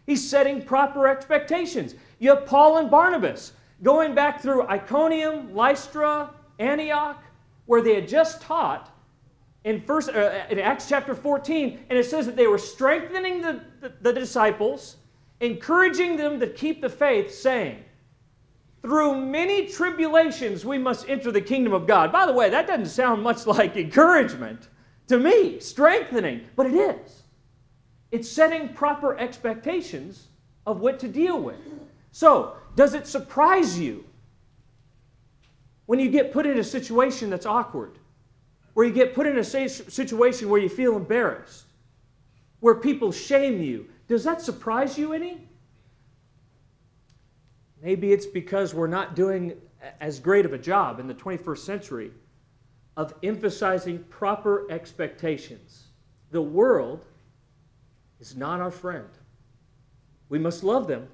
He's 0.07 0.29
setting 0.29 0.63
proper 0.63 1.09
expectations. 1.09 1.95
You 2.19 2.35
have 2.35 2.45
Paul 2.45 2.77
and 2.77 2.91
Barnabas 2.91 3.53
going 3.83 4.15
back 4.15 4.43
through 4.43 4.69
Iconium, 4.69 5.55
Lystra, 5.55 6.31
Antioch, 6.59 7.23
where 7.65 7.81
they 7.81 7.95
had 7.95 8.09
just 8.09 8.43
taught 8.43 8.95
in, 9.65 9.81
first, 9.81 10.11
uh, 10.11 10.45
in 10.51 10.59
Acts 10.59 10.89
chapter 10.89 11.15
14, 11.15 11.79
and 11.89 11.99
it 11.99 12.05
says 12.05 12.27
that 12.27 12.37
they 12.37 12.47
were 12.47 12.59
strengthening 12.59 13.41
the, 13.41 13.61
the, 13.81 14.13
disciples, 14.13 14.97
encouraging 15.41 16.17
them 16.17 16.41
to 16.41 16.47
keep 16.47 16.81
the 16.81 16.89
faith, 16.89 17.33
saying, 17.33 17.83
Through 18.83 19.25
many 19.25 19.67
tribulations 19.67 20.65
we 20.65 20.79
must 20.79 21.09
enter 21.09 21.33
the 21.33 21.41
kingdom 21.41 21.73
of 21.73 21.87
God. 21.87 22.13
By 22.13 22.27
the 22.27 22.33
way, 22.33 22.51
that 22.51 22.67
doesn't 22.67 22.87
sound 22.87 23.23
much 23.23 23.47
like 23.47 23.77
encouragement 23.77 24.69
to 25.09 25.19
me, 25.19 25.59
strengthening, 25.61 26.43
but 26.57 26.67
it 26.67 26.75
is. 26.75 27.23
It's 28.13 28.29
setting 28.29 28.69
proper 28.71 29.19
expectations 29.19 30.29
of 30.67 30.81
what 30.81 30.99
to 31.01 31.09
deal 31.09 31.41
with. 31.41 31.59
So, 32.13 32.57
does 32.77 32.95
it 32.95 33.07
surprise 33.07 33.79
you 33.79 34.05
when 35.87 35.99
you 35.99 36.11
get 36.11 36.33
put 36.33 36.47
in 36.47 36.59
a 36.59 36.65
situation 36.65 37.31
that's 37.31 37.47
awkward? 37.47 37.99
where 38.75 38.87
you 38.87 38.93
get 38.93 39.15
put 39.15 39.27
in 39.27 39.39
a 39.39 39.45
situation 39.45 40.49
where 40.49 40.61
you 40.61 40.69
feel 40.69 40.97
embarrassed, 40.97 41.67
where 42.61 42.75
people 42.75 43.11
shame 43.13 43.61
you. 43.61 43.87
Does 44.09 44.25
that 44.25 44.41
surprise 44.41 44.97
you 44.97 45.13
any? 45.13 45.47
Maybe 47.83 48.13
it's 48.13 48.27
because 48.27 48.75
we're 48.75 48.87
not 48.87 49.17
doing 49.17 49.55
as 50.01 50.21
great 50.21 50.45
of 50.45 50.53
a 50.53 50.59
job 50.59 51.01
in 51.01 51.07
the 51.07 51.15
21st 51.15 51.59
century 51.59 52.11
of 52.97 53.15
emphasizing 53.23 54.05
proper 54.11 54.71
expectations. 54.71 55.87
The 56.31 56.43
world 56.43 57.07
is 58.21 58.37
not 58.37 58.61
our 58.61 58.71
friend. 58.71 59.09
We 60.29 60.39
must 60.39 60.63
love 60.63 60.87
them, 60.87 61.09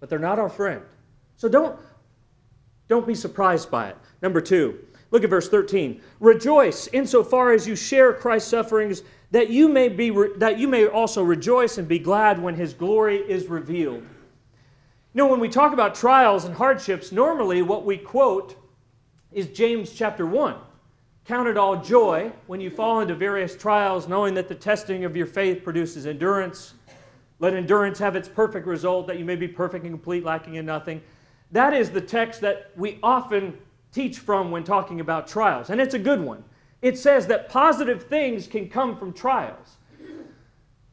but 0.00 0.08
they're 0.08 0.18
not 0.18 0.38
our 0.38 0.48
friend. 0.48 0.82
So 1.36 1.48
don't, 1.48 1.78
don't 2.88 3.06
be 3.06 3.14
surprised 3.14 3.70
by 3.70 3.90
it. 3.90 3.96
Number 4.20 4.40
two, 4.40 4.80
Look 5.10 5.24
at 5.24 5.30
verse 5.30 5.48
13. 5.48 6.00
Rejoice 6.20 6.88
insofar 6.88 7.52
as 7.52 7.66
you 7.66 7.74
share 7.74 8.12
Christ's 8.12 8.50
sufferings, 8.50 9.02
that 9.30 9.50
you 9.50 9.68
may 9.68 9.88
be 9.88 10.10
that 10.36 10.58
you 10.58 10.66
may 10.68 10.86
also 10.86 11.22
rejoice 11.22 11.78
and 11.78 11.86
be 11.86 11.98
glad 11.98 12.40
when 12.40 12.54
his 12.54 12.74
glory 12.74 13.18
is 13.18 13.46
revealed. 13.46 14.02
You 14.02 15.18
know, 15.18 15.26
when 15.26 15.40
we 15.40 15.48
talk 15.48 15.72
about 15.72 15.94
trials 15.94 16.44
and 16.44 16.54
hardships, 16.54 17.12
normally 17.12 17.62
what 17.62 17.84
we 17.84 17.96
quote 17.96 18.56
is 19.32 19.48
James 19.48 19.92
chapter 19.92 20.26
1. 20.26 20.54
Count 21.24 21.48
it 21.48 21.56
all 21.56 21.76
joy 21.76 22.32
when 22.46 22.60
you 22.60 22.70
fall 22.70 23.00
into 23.00 23.14
various 23.14 23.56
trials, 23.56 24.08
knowing 24.08 24.34
that 24.34 24.48
the 24.48 24.54
testing 24.54 25.04
of 25.04 25.16
your 25.16 25.26
faith 25.26 25.62
produces 25.62 26.06
endurance. 26.06 26.74
Let 27.38 27.54
endurance 27.54 27.98
have 27.98 28.16
its 28.16 28.28
perfect 28.28 28.66
result, 28.66 29.06
that 29.06 29.18
you 29.18 29.24
may 29.24 29.36
be 29.36 29.48
perfect 29.48 29.84
and 29.84 29.92
complete, 29.92 30.24
lacking 30.24 30.56
in 30.56 30.66
nothing. 30.66 31.00
That 31.52 31.72
is 31.72 31.90
the 31.90 32.00
text 32.00 32.40
that 32.42 32.70
we 32.76 32.98
often 33.02 33.56
teach 33.92 34.18
from 34.18 34.50
when 34.50 34.64
talking 34.64 35.00
about 35.00 35.26
trials, 35.26 35.70
and 35.70 35.80
it's 35.80 35.94
a 35.94 35.98
good 35.98 36.20
one. 36.20 36.44
It 36.82 36.98
says 36.98 37.26
that 37.26 37.48
positive 37.48 38.04
things 38.04 38.46
can 38.46 38.68
come 38.68 38.96
from 38.96 39.12
trials. 39.12 39.76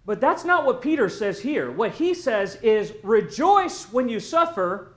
But 0.05 0.21
that's 0.21 0.45
not 0.45 0.65
what 0.65 0.81
Peter 0.81 1.09
says 1.09 1.39
here. 1.39 1.69
What 1.69 1.91
he 1.91 2.13
says 2.13 2.55
is 2.63 2.93
rejoice 3.03 3.91
when 3.91 4.07
you 4.07 4.21
suffer 4.21 4.93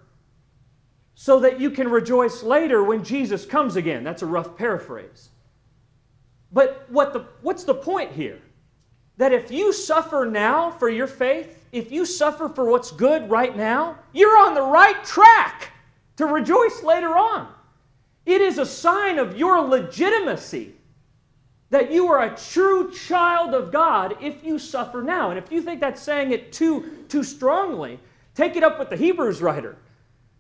so 1.15 1.41
that 1.41 1.61
you 1.61 1.71
can 1.71 1.89
rejoice 1.89 2.45
later 2.45 2.85
when 2.85 3.03
Jesus 3.03 3.45
comes 3.45 3.75
again. 3.75 4.05
That's 4.05 4.23
a 4.23 4.27
rough 4.27 4.57
paraphrase. 4.57 5.31
But 6.53 6.87
what 6.89 7.13
the, 7.13 7.27
what's 7.43 7.65
the 7.65 7.75
point 7.75 8.13
here? 8.13 8.41
That 9.17 9.33
if 9.33 9.51
you 9.51 9.73
suffer 9.73 10.29
now 10.31 10.71
for 10.71 10.89
your 10.89 11.09
faith, 11.09 11.67
if 11.73 11.93
you 11.93 12.07
suffer 12.07 12.49
for 12.49 12.71
what's 12.71 12.93
good 12.93 13.29
right 13.29 13.57
now, 13.57 13.99
you're 14.13 14.39
on 14.39 14.55
the 14.55 14.63
right 14.63 15.05
track 15.05 15.73
to 16.17 16.27
rejoice 16.27 16.83
later 16.83 17.17
on. 17.17 17.49
It 18.27 18.41
is 18.41 18.59
a 18.59 18.67
sign 18.67 19.19
of 19.19 19.37
your 19.37 19.61
legitimacy 19.61 20.75
that 21.71 21.93
you 21.93 22.09
are 22.09 22.25
a 22.25 22.37
true 22.37 22.93
child 22.93 23.55
of 23.55 23.73
God 23.73 24.17
if 24.21 24.45
you 24.45 24.59
suffer 24.59 25.03
now. 25.03 25.31
And 25.31 25.39
if 25.39 25.51
you 25.51 25.63
think 25.63 25.81
that's 25.81 26.03
saying 26.03 26.33
it 26.33 26.53
too, 26.53 27.05
too 27.09 27.23
strongly, 27.23 27.99
take 28.35 28.57
it 28.57 28.65
up 28.65 28.79
with 28.79 28.91
the 28.91 28.97
Hebrews 28.97 29.41
writer. 29.41 29.77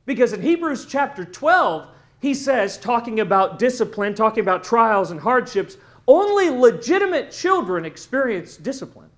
Because 0.06 0.32
in 0.32 0.42
Hebrews 0.42 0.86
chapter 0.86 1.24
12, 1.24 1.86
he 2.20 2.34
says, 2.34 2.76
talking 2.76 3.20
about 3.20 3.58
discipline, 3.58 4.14
talking 4.14 4.42
about 4.42 4.64
trials 4.64 5.12
and 5.12 5.20
hardships, 5.20 5.76
only 6.08 6.50
legitimate 6.50 7.30
children 7.30 7.84
experience 7.84 8.56
discipline. 8.56 9.10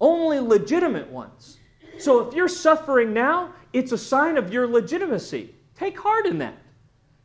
Only 0.00 0.40
legitimate 0.40 1.08
ones. 1.08 1.58
So 1.98 2.26
if 2.26 2.34
you're 2.34 2.48
suffering 2.48 3.14
now, 3.14 3.52
it's 3.72 3.92
a 3.92 3.98
sign 3.98 4.36
of 4.36 4.52
your 4.52 4.66
legitimacy. 4.66 5.54
Take 5.76 5.98
heart 5.98 6.26
in 6.26 6.38
that. 6.38 6.58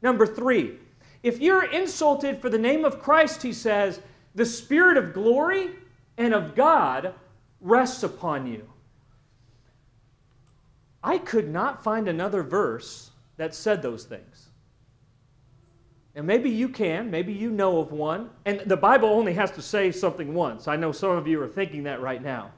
Number 0.01 0.27
three, 0.27 0.77
if 1.23 1.39
you're 1.39 1.71
insulted 1.71 2.41
for 2.41 2.49
the 2.49 2.57
name 2.57 2.85
of 2.85 3.01
Christ, 3.01 3.41
he 3.41 3.53
says, 3.53 4.01
the 4.35 4.45
Spirit 4.45 4.97
of 4.97 5.13
glory 5.13 5.71
and 6.17 6.33
of 6.33 6.55
God 6.55 7.13
rests 7.61 8.03
upon 8.03 8.47
you. 8.47 8.67
I 11.03 11.17
could 11.17 11.49
not 11.49 11.83
find 11.83 12.07
another 12.07 12.43
verse 12.43 13.11
that 13.37 13.55
said 13.55 13.81
those 13.81 14.03
things. 14.03 14.49
And 16.15 16.27
maybe 16.27 16.49
you 16.49 16.67
can, 16.67 17.09
maybe 17.09 17.31
you 17.31 17.49
know 17.51 17.79
of 17.79 17.91
one. 17.91 18.29
And 18.45 18.59
the 18.61 18.75
Bible 18.75 19.09
only 19.09 19.33
has 19.33 19.51
to 19.51 19.61
say 19.61 19.91
something 19.91 20.33
once. 20.33 20.67
I 20.67 20.75
know 20.75 20.91
some 20.91 21.11
of 21.11 21.27
you 21.27 21.41
are 21.41 21.47
thinking 21.47 21.83
that 21.83 22.01
right 22.01 22.21
now. 22.21 22.51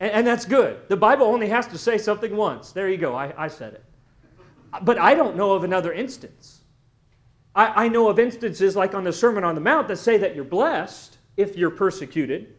And, 0.00 0.10
and 0.10 0.26
that's 0.26 0.44
good. 0.44 0.80
The 0.88 0.96
Bible 0.96 1.26
only 1.26 1.48
has 1.48 1.66
to 1.68 1.78
say 1.78 1.96
something 1.96 2.36
once. 2.36 2.72
There 2.72 2.88
you 2.88 2.98
go, 2.98 3.14
I, 3.14 3.32
I 3.36 3.48
said 3.48 3.74
it. 3.74 3.84
But 4.82 4.98
I 4.98 5.14
don't 5.14 5.36
know 5.36 5.52
of 5.52 5.64
another 5.64 5.92
instance. 5.92 6.59
I, 7.54 7.84
I 7.84 7.88
know 7.88 8.08
of 8.08 8.18
instances 8.18 8.76
like 8.76 8.94
on 8.94 9.04
the 9.04 9.12
Sermon 9.12 9.44
on 9.44 9.54
the 9.54 9.60
Mount 9.60 9.88
that 9.88 9.96
say 9.96 10.16
that 10.18 10.34
you're 10.34 10.44
blessed 10.44 11.18
if 11.36 11.56
you're 11.56 11.70
persecuted. 11.70 12.54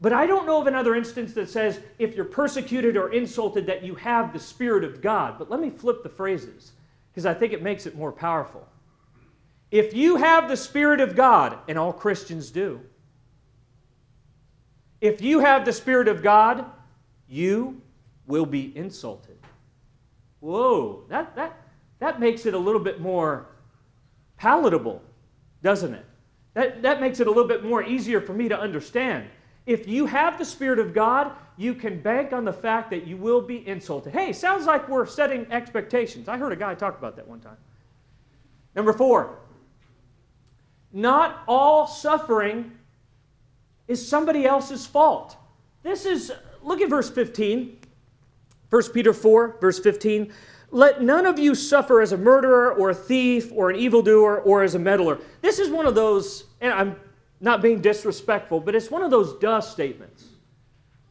But 0.00 0.12
I 0.12 0.26
don't 0.26 0.46
know 0.46 0.60
of 0.60 0.66
another 0.68 0.94
instance 0.94 1.32
that 1.34 1.50
says 1.50 1.80
if 1.98 2.14
you're 2.14 2.24
persecuted 2.24 2.96
or 2.96 3.12
insulted 3.12 3.66
that 3.66 3.82
you 3.82 3.96
have 3.96 4.32
the 4.32 4.38
Spirit 4.38 4.84
of 4.84 5.00
God. 5.00 5.38
But 5.38 5.50
let 5.50 5.60
me 5.60 5.70
flip 5.70 6.02
the 6.02 6.08
phrases 6.08 6.72
because 7.10 7.26
I 7.26 7.34
think 7.34 7.52
it 7.52 7.62
makes 7.62 7.86
it 7.86 7.96
more 7.96 8.12
powerful. 8.12 8.66
If 9.70 9.92
you 9.92 10.16
have 10.16 10.48
the 10.48 10.56
Spirit 10.56 11.00
of 11.00 11.16
God, 11.16 11.58
and 11.68 11.76
all 11.76 11.92
Christians 11.92 12.50
do, 12.50 12.80
if 15.00 15.20
you 15.20 15.40
have 15.40 15.64
the 15.64 15.72
Spirit 15.72 16.08
of 16.08 16.22
God, 16.22 16.64
you 17.28 17.80
will 18.26 18.46
be 18.46 18.74
insulted. 18.76 19.36
Whoa, 20.40 21.04
that, 21.08 21.34
that, 21.36 21.60
that 21.98 22.20
makes 22.20 22.46
it 22.46 22.54
a 22.54 22.58
little 22.58 22.80
bit 22.80 23.00
more 23.00 23.48
palatable, 24.38 25.02
doesn't 25.62 25.92
it? 25.92 26.06
That, 26.54 26.82
that 26.82 27.00
makes 27.00 27.20
it 27.20 27.26
a 27.26 27.30
little 27.30 27.46
bit 27.46 27.64
more 27.64 27.82
easier 27.82 28.20
for 28.20 28.32
me 28.32 28.48
to 28.48 28.58
understand. 28.58 29.28
If 29.66 29.86
you 29.86 30.06
have 30.06 30.38
the 30.38 30.44
Spirit 30.44 30.78
of 30.78 30.94
God, 30.94 31.32
you 31.58 31.74
can 31.74 32.00
bank 32.00 32.32
on 32.32 32.44
the 32.44 32.52
fact 32.52 32.90
that 32.90 33.06
you 33.06 33.16
will 33.16 33.42
be 33.42 33.66
insulted. 33.68 34.12
Hey, 34.12 34.32
sounds 34.32 34.64
like 34.64 34.88
we're 34.88 35.04
setting 35.04 35.46
expectations. 35.52 36.28
I 36.28 36.38
heard 36.38 36.52
a 36.52 36.56
guy 36.56 36.74
talk 36.74 36.96
about 36.98 37.16
that 37.16 37.28
one 37.28 37.40
time. 37.40 37.56
Number 38.74 38.92
four, 38.92 39.38
not 40.92 41.42
all 41.46 41.86
suffering 41.86 42.72
is 43.88 44.06
somebody 44.06 44.46
else's 44.46 44.86
fault. 44.86 45.36
This 45.82 46.06
is, 46.06 46.32
look 46.62 46.80
at 46.80 46.88
verse 46.88 47.10
15. 47.10 47.78
1 48.70 48.82
Peter 48.92 49.12
4, 49.12 49.56
verse 49.60 49.78
15. 49.78 50.32
Let 50.70 51.02
none 51.02 51.24
of 51.24 51.38
you 51.38 51.54
suffer 51.54 52.00
as 52.00 52.12
a 52.12 52.16
murderer 52.16 52.72
or 52.72 52.90
a 52.90 52.94
thief 52.94 53.50
or 53.54 53.70
an 53.70 53.76
evildoer 53.76 54.40
or 54.40 54.62
as 54.62 54.74
a 54.74 54.78
meddler. 54.78 55.18
This 55.40 55.58
is 55.58 55.70
one 55.70 55.86
of 55.86 55.94
those, 55.94 56.44
and 56.60 56.72
I'm 56.72 56.96
not 57.40 57.62
being 57.62 57.80
disrespectful, 57.80 58.60
but 58.60 58.74
it's 58.74 58.90
one 58.90 59.02
of 59.02 59.10
those 59.10 59.38
duh 59.38 59.60
statements. 59.60 60.24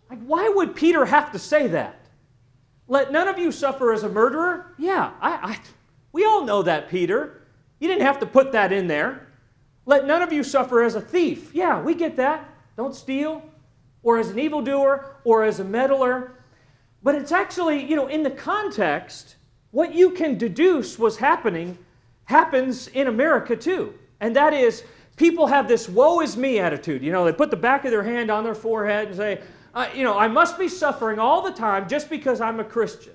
Like, 0.09 0.23
why 0.25 0.47
would 0.47 0.75
Peter 0.75 1.05
have 1.05 1.31
to 1.31 1.39
say 1.39 1.67
that? 1.67 2.07
Let 2.87 3.11
none 3.11 3.27
of 3.27 3.37
you 3.37 3.51
suffer 3.51 3.91
as 3.91 4.03
a 4.03 4.09
murderer? 4.09 4.73
Yeah, 4.77 5.11
I, 5.19 5.31
I, 5.31 5.59
we 6.11 6.23
all 6.23 6.45
know 6.45 6.61
that, 6.63 6.89
Peter. 6.89 7.41
You 7.79 7.87
didn't 7.87 8.03
have 8.03 8.19
to 8.19 8.25
put 8.25 8.51
that 8.53 8.71
in 8.71 8.87
there. 8.87 9.27
Let 9.85 10.05
none 10.05 10.21
of 10.21 10.31
you 10.31 10.43
suffer 10.43 10.83
as 10.83 10.95
a 10.95 11.01
thief. 11.01 11.53
Yeah, 11.53 11.81
we 11.81 11.95
get 11.95 12.15
that. 12.17 12.47
Don't 12.75 12.95
steal. 12.95 13.43
Or 14.03 14.17
as 14.19 14.29
an 14.29 14.39
evildoer, 14.39 15.17
or 15.23 15.43
as 15.43 15.59
a 15.59 15.63
meddler. 15.63 16.33
But 17.03 17.15
it's 17.15 17.31
actually, 17.31 17.83
you 17.83 17.95
know, 17.95 18.07
in 18.07 18.23
the 18.23 18.31
context, 18.31 19.36
what 19.77 19.93
you 19.93 20.09
can 20.09 20.39
deduce 20.39 20.97
was 20.97 21.17
happening 21.17 21.77
happens 22.25 22.87
in 22.87 23.05
America 23.05 23.55
too. 23.55 23.93
And 24.21 24.35
that 24.35 24.51
is, 24.51 24.83
people 25.17 25.45
have 25.45 25.67
this 25.67 25.87
woe 25.87 26.21
is 26.21 26.35
me 26.35 26.57
attitude. 26.57 27.03
You 27.03 27.11
know, 27.11 27.23
they 27.23 27.31
put 27.31 27.51
the 27.51 27.57
back 27.57 27.85
of 27.85 27.91
their 27.91 28.01
hand 28.01 28.31
on 28.31 28.43
their 28.43 28.55
forehead 28.55 29.09
and 29.09 29.15
say, 29.15 29.39
uh, 29.75 29.87
you 29.93 30.03
know, 30.03 30.17
I 30.17 30.29
must 30.29 30.57
be 30.57 30.67
suffering 30.67 31.19
all 31.19 31.43
the 31.43 31.51
time 31.51 31.87
just 31.87 32.09
because 32.09 32.41
I'm 32.41 32.59
a 32.59 32.63
Christian. 32.63 33.13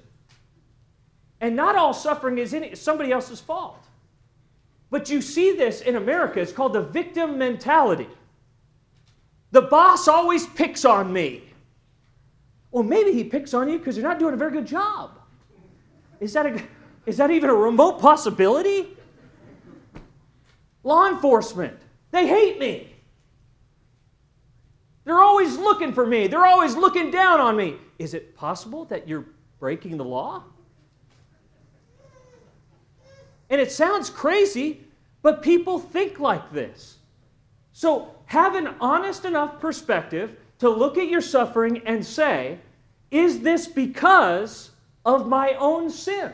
And 1.40 1.57
not 1.57 1.75
all 1.75 1.92
suffering 1.92 2.38
is 2.38 2.55
any, 2.55 2.77
somebody 2.77 3.11
else's 3.11 3.40
fault. 3.40 3.85
But 4.88 5.11
you 5.11 5.20
see 5.20 5.57
this 5.57 5.81
in 5.81 5.96
America. 5.96 6.38
It's 6.38 6.53
called 6.53 6.75
the 6.75 6.83
victim 6.83 7.38
mentality. 7.38 8.07
The 9.51 9.62
boss 9.62 10.07
always 10.07 10.46
picks 10.46 10.85
on 10.85 11.12
me. 11.12 11.42
Well, 12.70 12.85
maybe 12.85 13.12
he 13.12 13.25
picks 13.25 13.53
on 13.53 13.68
you 13.68 13.79
because 13.79 13.96
you're 13.96 14.07
not 14.07 14.20
doing 14.20 14.35
a 14.35 14.37
very 14.37 14.53
good 14.53 14.68
job. 14.68 15.18
Is 16.22 16.35
that, 16.35 16.46
a, 16.46 16.62
is 17.04 17.16
that 17.16 17.32
even 17.32 17.50
a 17.50 17.54
remote 17.54 18.00
possibility? 18.00 18.96
Law 20.85 21.08
enforcement, 21.08 21.76
they 22.12 22.28
hate 22.28 22.61
me. 22.61 22.94
They're 25.04 25.20
always 25.20 25.56
looking 25.56 25.92
for 25.92 26.06
me, 26.06 26.28
they're 26.28 26.46
always 26.46 26.76
looking 26.76 27.11
down 27.11 27.40
on 27.40 27.56
me. 27.56 27.74
Is 27.98 28.14
it 28.14 28.37
possible 28.37 28.85
that 28.85 29.08
you're 29.08 29.24
breaking 29.58 29.96
the 29.96 30.04
law? 30.04 30.44
And 33.50 33.61
it 33.61 33.72
sounds 33.72 34.08
crazy, 34.08 34.85
but 35.22 35.42
people 35.42 35.80
think 35.80 36.20
like 36.20 36.52
this. 36.52 36.98
So 37.72 38.14
have 38.26 38.54
an 38.54 38.68
honest 38.80 39.24
enough 39.24 39.58
perspective 39.58 40.37
to 40.61 40.70
look 40.70 40.98
at 40.98 41.08
your 41.08 41.20
suffering 41.20 41.82
and 41.85 42.06
say, 42.06 42.61
is 43.11 43.40
this 43.40 43.66
because 43.66 44.71
of 45.05 45.29
my 45.29 45.55
own 45.55 45.91
sin? 45.91 46.33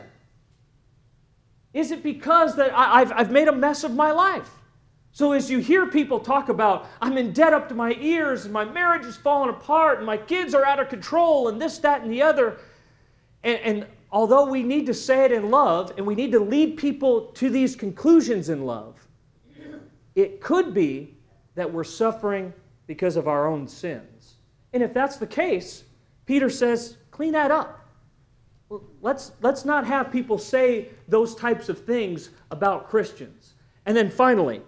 Is 1.73 1.91
it 1.91 2.03
because 2.03 2.55
that 2.55 2.71
I, 2.73 2.99
have 2.99 3.11
I've 3.11 3.31
made 3.31 3.47
a 3.47 3.53
mess 3.53 3.83
of 3.83 3.93
my 3.93 4.11
life? 4.11 4.49
So 5.11 5.31
as 5.31 5.49
you 5.49 5.59
hear 5.59 5.87
people 5.87 6.19
talk 6.19 6.49
about, 6.49 6.87
I'm 7.01 7.17
in 7.17 7.33
debt 7.33 7.53
up 7.53 7.67
to 7.69 7.75
my 7.75 7.95
ears, 7.99 8.45
and 8.45 8.53
my 8.53 8.65
marriage 8.65 9.05
is 9.05 9.17
falling 9.17 9.49
apart, 9.49 9.97
and 9.97 10.05
my 10.05 10.17
kids 10.17 10.53
are 10.53 10.65
out 10.65 10.79
of 10.79 10.89
control, 10.89 11.47
and 11.47 11.61
this, 11.61 11.77
that, 11.79 12.01
and 12.01 12.11
the 12.11 12.21
other, 12.21 12.57
and, 13.43 13.59
and 13.59 13.87
although 14.11 14.45
we 14.45 14.63
need 14.63 14.85
to 14.85 14.93
say 14.93 15.25
it 15.25 15.31
in 15.31 15.49
love, 15.49 15.93
and 15.97 16.05
we 16.05 16.15
need 16.15 16.31
to 16.31 16.39
lead 16.39 16.77
people 16.77 17.27
to 17.33 17.49
these 17.49 17.75
conclusions 17.75 18.49
in 18.49 18.65
love, 18.65 18.95
it 20.15 20.41
could 20.41 20.73
be 20.73 21.15
that 21.55 21.71
we're 21.71 21.83
suffering 21.83 22.53
because 22.87 23.15
of 23.15 23.27
our 23.27 23.47
own 23.47 23.67
sins. 23.67 24.35
And 24.73 24.83
if 24.83 24.93
that's 24.93 25.17
the 25.17 25.27
case, 25.27 25.83
Peter 26.25 26.49
says, 26.49 26.97
clean 27.11 27.33
that 27.33 27.51
up. 27.51 27.78
Let's, 29.01 29.31
let's 29.41 29.65
not 29.65 29.87
have 29.87 30.11
people 30.11 30.37
say 30.37 30.89
those 31.07 31.33
types 31.35 31.69
of 31.69 31.85
things 31.85 32.29
about 32.51 32.89
Christians. 32.89 33.53
And 33.85 33.97
then 33.97 34.09
finally, 34.09 34.61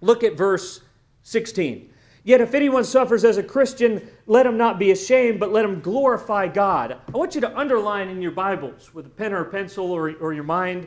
look 0.00 0.22
at 0.22 0.36
verse 0.36 0.82
16. 1.22 1.90
Yet 2.24 2.40
if 2.40 2.54
anyone 2.54 2.84
suffers 2.84 3.24
as 3.24 3.38
a 3.38 3.42
Christian, 3.42 4.06
let 4.26 4.46
him 4.46 4.56
not 4.56 4.78
be 4.78 4.90
ashamed, 4.90 5.40
but 5.40 5.50
let 5.50 5.64
him 5.64 5.80
glorify 5.80 6.46
God. 6.46 6.98
I 7.12 7.16
want 7.16 7.34
you 7.34 7.40
to 7.40 7.58
underline 7.58 8.08
in 8.08 8.20
your 8.20 8.30
Bibles 8.32 8.92
with 8.94 9.06
a 9.06 9.10
pen 9.10 9.32
or 9.32 9.40
a 9.40 9.50
pencil 9.50 9.90
or, 9.90 10.14
or 10.20 10.32
your 10.32 10.44
mind 10.44 10.86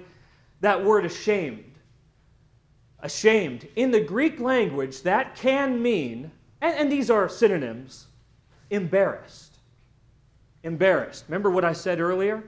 that 0.62 0.84
word 0.84 1.06
ashamed. 1.06 1.72
Ashamed. 3.00 3.68
In 3.76 3.92
the 3.92 4.00
Greek 4.00 4.40
language, 4.40 5.02
that 5.02 5.36
can 5.36 5.82
mean, 5.82 6.32
and, 6.62 6.76
and 6.78 6.92
these 6.92 7.10
are 7.10 7.28
synonyms, 7.28 8.08
embarrassed 8.70 9.45
embarrassed. 10.66 11.26
Remember 11.28 11.50
what 11.50 11.64
I 11.64 11.72
said 11.72 12.02
earlier? 12.02 12.44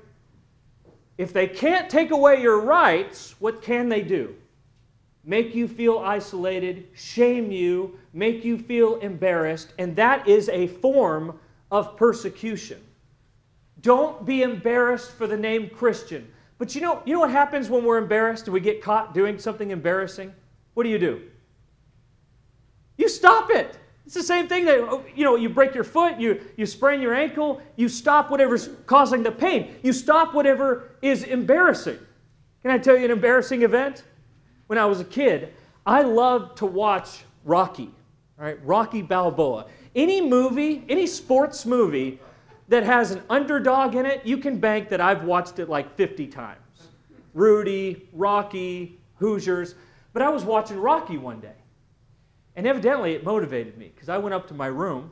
If 1.17 1.31
they 1.31 1.47
can't 1.47 1.89
take 1.89 2.11
away 2.11 2.41
your 2.41 2.59
rights, 2.61 3.35
what 3.39 3.61
can 3.61 3.87
they 3.87 4.01
do? 4.01 4.35
Make 5.23 5.55
you 5.55 5.67
feel 5.67 5.99
isolated, 5.99 6.87
shame 6.95 7.51
you, 7.51 7.99
make 8.13 8.43
you 8.43 8.57
feel 8.57 8.95
embarrassed, 8.95 9.73
and 9.77 9.95
that 9.95 10.27
is 10.27 10.49
a 10.49 10.67
form 10.67 11.39
of 11.71 11.97
persecution. 11.97 12.81
Don't 13.81 14.25
be 14.25 14.41
embarrassed 14.41 15.11
for 15.11 15.27
the 15.27 15.37
name 15.37 15.69
Christian. 15.69 16.27
But 16.57 16.73
you 16.73 16.81
know, 16.81 17.01
you 17.05 17.13
know 17.13 17.19
what 17.19 17.31
happens 17.31 17.69
when 17.69 17.83
we're 17.83 17.97
embarrassed 17.97 18.45
and 18.45 18.53
we 18.53 18.59
get 18.59 18.81
caught 18.81 19.13
doing 19.13 19.37
something 19.37 19.69
embarrassing? 19.69 20.33
What 20.73 20.83
do 20.83 20.89
you 20.89 20.97
do? 20.97 21.21
You 22.97 23.09
stop 23.09 23.51
it. 23.51 23.77
It's 24.07 24.13
the 24.13 24.23
same 24.23 24.47
thing 24.47 24.63
that, 24.63 25.03
you 25.17 25.25
know, 25.25 25.35
you 25.35 25.49
break 25.49 25.75
your 25.75 25.83
foot, 25.83 26.17
you, 26.17 26.39
you 26.55 26.65
sprain 26.65 27.01
your 27.01 27.13
ankle, 27.13 27.61
you 27.75 27.89
stop 27.89 28.31
whatever's 28.31 28.69
causing 28.85 29.21
the 29.21 29.33
pain. 29.33 29.75
You 29.83 29.91
stop 29.91 30.33
whatever 30.33 30.91
is 31.01 31.23
embarrassing. 31.23 31.99
Can 32.61 32.71
I 32.71 32.77
tell 32.77 32.95
you 32.95 33.03
an 33.03 33.11
embarrassing 33.11 33.63
event? 33.63 34.05
When 34.67 34.79
I 34.79 34.85
was 34.85 35.01
a 35.01 35.03
kid, 35.03 35.53
I 35.85 36.03
loved 36.03 36.55
to 36.59 36.65
watch 36.65 37.25
Rocky, 37.43 37.91
right? 38.37 38.57
Rocky 38.65 39.01
Balboa. 39.01 39.65
Any 39.93 40.21
movie, 40.21 40.85
any 40.87 41.05
sports 41.05 41.65
movie 41.65 42.21
that 42.69 42.83
has 42.83 43.11
an 43.11 43.21
underdog 43.29 43.95
in 43.95 44.05
it, 44.05 44.25
you 44.25 44.37
can 44.37 44.57
bank 44.57 44.87
that 44.87 45.01
I've 45.01 45.25
watched 45.25 45.59
it 45.59 45.67
like 45.67 45.97
50 45.97 46.27
times. 46.27 46.61
Rudy, 47.33 48.07
Rocky, 48.13 49.01
Hoosiers. 49.15 49.75
But 50.13 50.21
I 50.21 50.29
was 50.29 50.45
watching 50.45 50.77
Rocky 50.77 51.17
one 51.17 51.41
day. 51.41 51.55
And 52.57 52.65
evidently, 52.65 53.13
it 53.13 53.23
motivated 53.23 53.77
me 53.77 53.91
because 53.93 54.09
I 54.09 54.17
went 54.17 54.33
up 54.33 54.47
to 54.47 54.55
my 54.55 54.65
room 54.65 55.11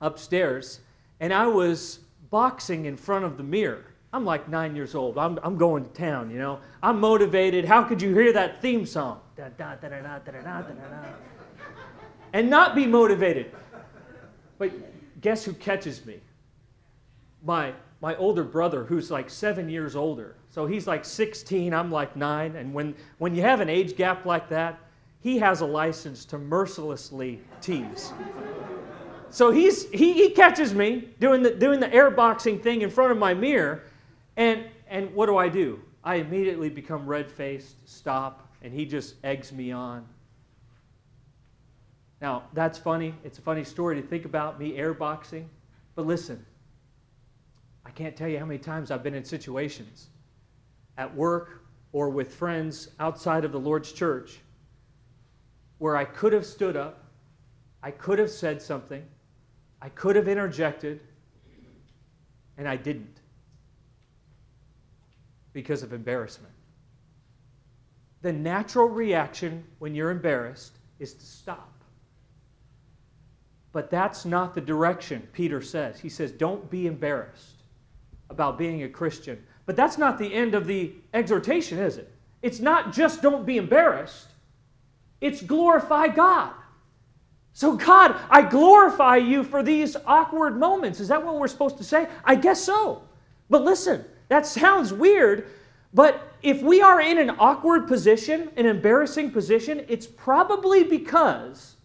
upstairs 0.00 0.80
and 1.18 1.34
I 1.34 1.48
was 1.48 1.98
boxing 2.30 2.84
in 2.84 2.96
front 2.96 3.24
of 3.24 3.36
the 3.36 3.42
mirror. 3.42 3.86
I'm 4.12 4.24
like 4.24 4.48
nine 4.48 4.76
years 4.76 4.94
old. 4.94 5.18
I'm, 5.18 5.38
I'm 5.42 5.56
going 5.56 5.84
to 5.84 5.90
town, 5.90 6.30
you 6.30 6.38
know. 6.38 6.60
I'm 6.80 7.00
motivated. 7.00 7.64
How 7.64 7.82
could 7.82 8.00
you 8.00 8.14
hear 8.14 8.32
that 8.32 8.62
theme 8.62 8.86
song? 8.86 9.20
And 12.32 12.48
not 12.48 12.76
be 12.76 12.86
motivated. 12.86 13.52
But 14.58 14.70
guess 15.20 15.44
who 15.44 15.52
catches 15.54 16.06
me? 16.06 16.20
My, 17.42 17.72
my 18.00 18.14
older 18.14 18.44
brother, 18.44 18.84
who's 18.84 19.10
like 19.10 19.28
seven 19.28 19.68
years 19.68 19.96
older. 19.96 20.36
So 20.50 20.66
he's 20.66 20.86
like 20.86 21.04
16, 21.04 21.74
I'm 21.74 21.90
like 21.90 22.14
nine. 22.14 22.54
And 22.54 22.72
when, 22.72 22.94
when 23.18 23.34
you 23.34 23.42
have 23.42 23.60
an 23.60 23.68
age 23.68 23.96
gap 23.96 24.24
like 24.24 24.48
that, 24.50 24.78
he 25.20 25.38
has 25.38 25.60
a 25.60 25.66
license 25.66 26.24
to 26.26 26.38
mercilessly 26.38 27.40
tease. 27.60 28.12
So 29.28 29.50
he's, 29.50 29.88
he, 29.90 30.14
he 30.14 30.30
catches 30.30 30.74
me 30.74 31.10
doing 31.20 31.42
the, 31.42 31.50
doing 31.50 31.78
the 31.78 31.92
air 31.92 32.10
boxing 32.10 32.58
thing 32.58 32.82
in 32.82 32.90
front 32.90 33.12
of 33.12 33.18
my 33.18 33.32
mirror. 33.34 33.84
And, 34.36 34.64
and 34.88 35.14
what 35.14 35.26
do 35.26 35.36
I 35.36 35.48
do? 35.48 35.80
I 36.02 36.16
immediately 36.16 36.70
become 36.70 37.06
red 37.06 37.30
faced, 37.30 37.76
stop, 37.88 38.48
and 38.62 38.72
he 38.72 38.86
just 38.86 39.14
eggs 39.22 39.52
me 39.52 39.70
on. 39.70 40.06
Now, 42.20 42.44
that's 42.54 42.78
funny. 42.78 43.14
It's 43.22 43.38
a 43.38 43.42
funny 43.42 43.64
story 43.64 44.00
to 44.00 44.06
think 44.06 44.24
about 44.24 44.58
me 44.58 44.72
airboxing. 44.72 45.44
But 45.94 46.06
listen, 46.06 46.44
I 47.84 47.90
can't 47.90 48.16
tell 48.16 48.28
you 48.28 48.38
how 48.38 48.46
many 48.46 48.58
times 48.58 48.90
I've 48.90 49.02
been 49.02 49.14
in 49.14 49.24
situations 49.24 50.08
at 50.98 51.14
work 51.14 51.62
or 51.92 52.08
with 52.08 52.34
friends 52.34 52.88
outside 52.98 53.44
of 53.44 53.52
the 53.52 53.60
Lord's 53.60 53.92
church 53.92 54.40
where 55.80 55.96
I 55.96 56.04
could 56.04 56.34
have 56.34 56.44
stood 56.44 56.76
up, 56.76 57.06
I 57.82 57.90
could 57.90 58.18
have 58.18 58.30
said 58.30 58.60
something, 58.60 59.02
I 59.80 59.88
could 59.88 60.14
have 60.14 60.28
interjected, 60.28 61.00
and 62.58 62.68
I 62.68 62.76
didn't 62.76 63.16
because 65.54 65.82
of 65.82 65.94
embarrassment. 65.94 66.52
The 68.20 68.32
natural 68.32 68.88
reaction 68.88 69.64
when 69.78 69.94
you're 69.94 70.10
embarrassed 70.10 70.76
is 70.98 71.14
to 71.14 71.24
stop. 71.24 71.72
But 73.72 73.90
that's 73.90 74.26
not 74.26 74.54
the 74.54 74.60
direction 74.60 75.26
Peter 75.32 75.62
says. 75.62 75.98
He 75.98 76.10
says, 76.10 76.30
don't 76.30 76.70
be 76.70 76.88
embarrassed 76.88 77.62
about 78.28 78.58
being 78.58 78.82
a 78.82 78.88
Christian. 78.88 79.42
But 79.64 79.76
that's 79.76 79.96
not 79.96 80.18
the 80.18 80.32
end 80.32 80.54
of 80.54 80.66
the 80.66 80.92
exhortation, 81.14 81.78
is 81.78 81.96
it? 81.96 82.12
It's 82.42 82.60
not 82.60 82.92
just 82.92 83.22
don't 83.22 83.46
be 83.46 83.56
embarrassed, 83.56 84.29
it's 85.20 85.42
glorify 85.42 86.08
God. 86.08 86.52
So, 87.52 87.76
God, 87.76 88.16
I 88.30 88.42
glorify 88.42 89.16
you 89.16 89.42
for 89.42 89.62
these 89.62 89.96
awkward 90.06 90.56
moments. 90.56 91.00
Is 91.00 91.08
that 91.08 91.24
what 91.24 91.38
we're 91.38 91.48
supposed 91.48 91.78
to 91.78 91.84
say? 91.84 92.08
I 92.24 92.36
guess 92.36 92.62
so. 92.62 93.02
But 93.48 93.62
listen, 93.64 94.04
that 94.28 94.46
sounds 94.46 94.92
weird, 94.92 95.48
but 95.92 96.22
if 96.42 96.62
we 96.62 96.80
are 96.80 97.00
in 97.00 97.18
an 97.18 97.30
awkward 97.38 97.88
position, 97.88 98.50
an 98.56 98.66
embarrassing 98.66 99.32
position, 99.32 99.84
it's 99.88 100.06
probably 100.06 100.84
because 100.84 101.76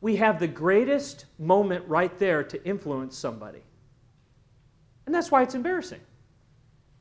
we 0.00 0.16
have 0.16 0.40
the 0.40 0.48
greatest 0.48 1.26
moment 1.38 1.84
right 1.86 2.18
there 2.18 2.42
to 2.42 2.64
influence 2.64 3.16
somebody. 3.16 3.62
And 5.06 5.14
that's 5.14 5.30
why 5.30 5.42
it's 5.42 5.54
embarrassing. 5.54 6.00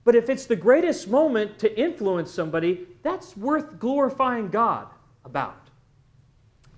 But 0.03 0.15
if 0.15 0.29
it's 0.29 0.45
the 0.45 0.55
greatest 0.55 1.07
moment 1.07 1.59
to 1.59 1.79
influence 1.79 2.31
somebody, 2.31 2.87
that's 3.03 3.35
worth 3.37 3.79
glorifying 3.79 4.49
God 4.49 4.87
about. 5.27 5.67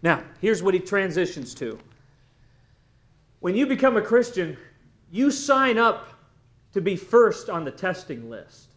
Now, 0.01 0.23
here's 0.41 0.62
what 0.62 0.73
he 0.73 0.81
transitions 0.81 1.53
to. 1.55 1.79
When 3.39 3.55
you 3.55 3.65
become 3.65 3.95
a 3.95 4.01
Christian, 4.01 4.57
you 5.09 5.31
sign 5.31 5.77
up 5.77 6.09
to 6.73 6.81
be 6.81 6.97
first 6.97 7.49
on 7.49 7.63
the 7.63 7.71
testing 7.71 8.29
list. 8.29 8.69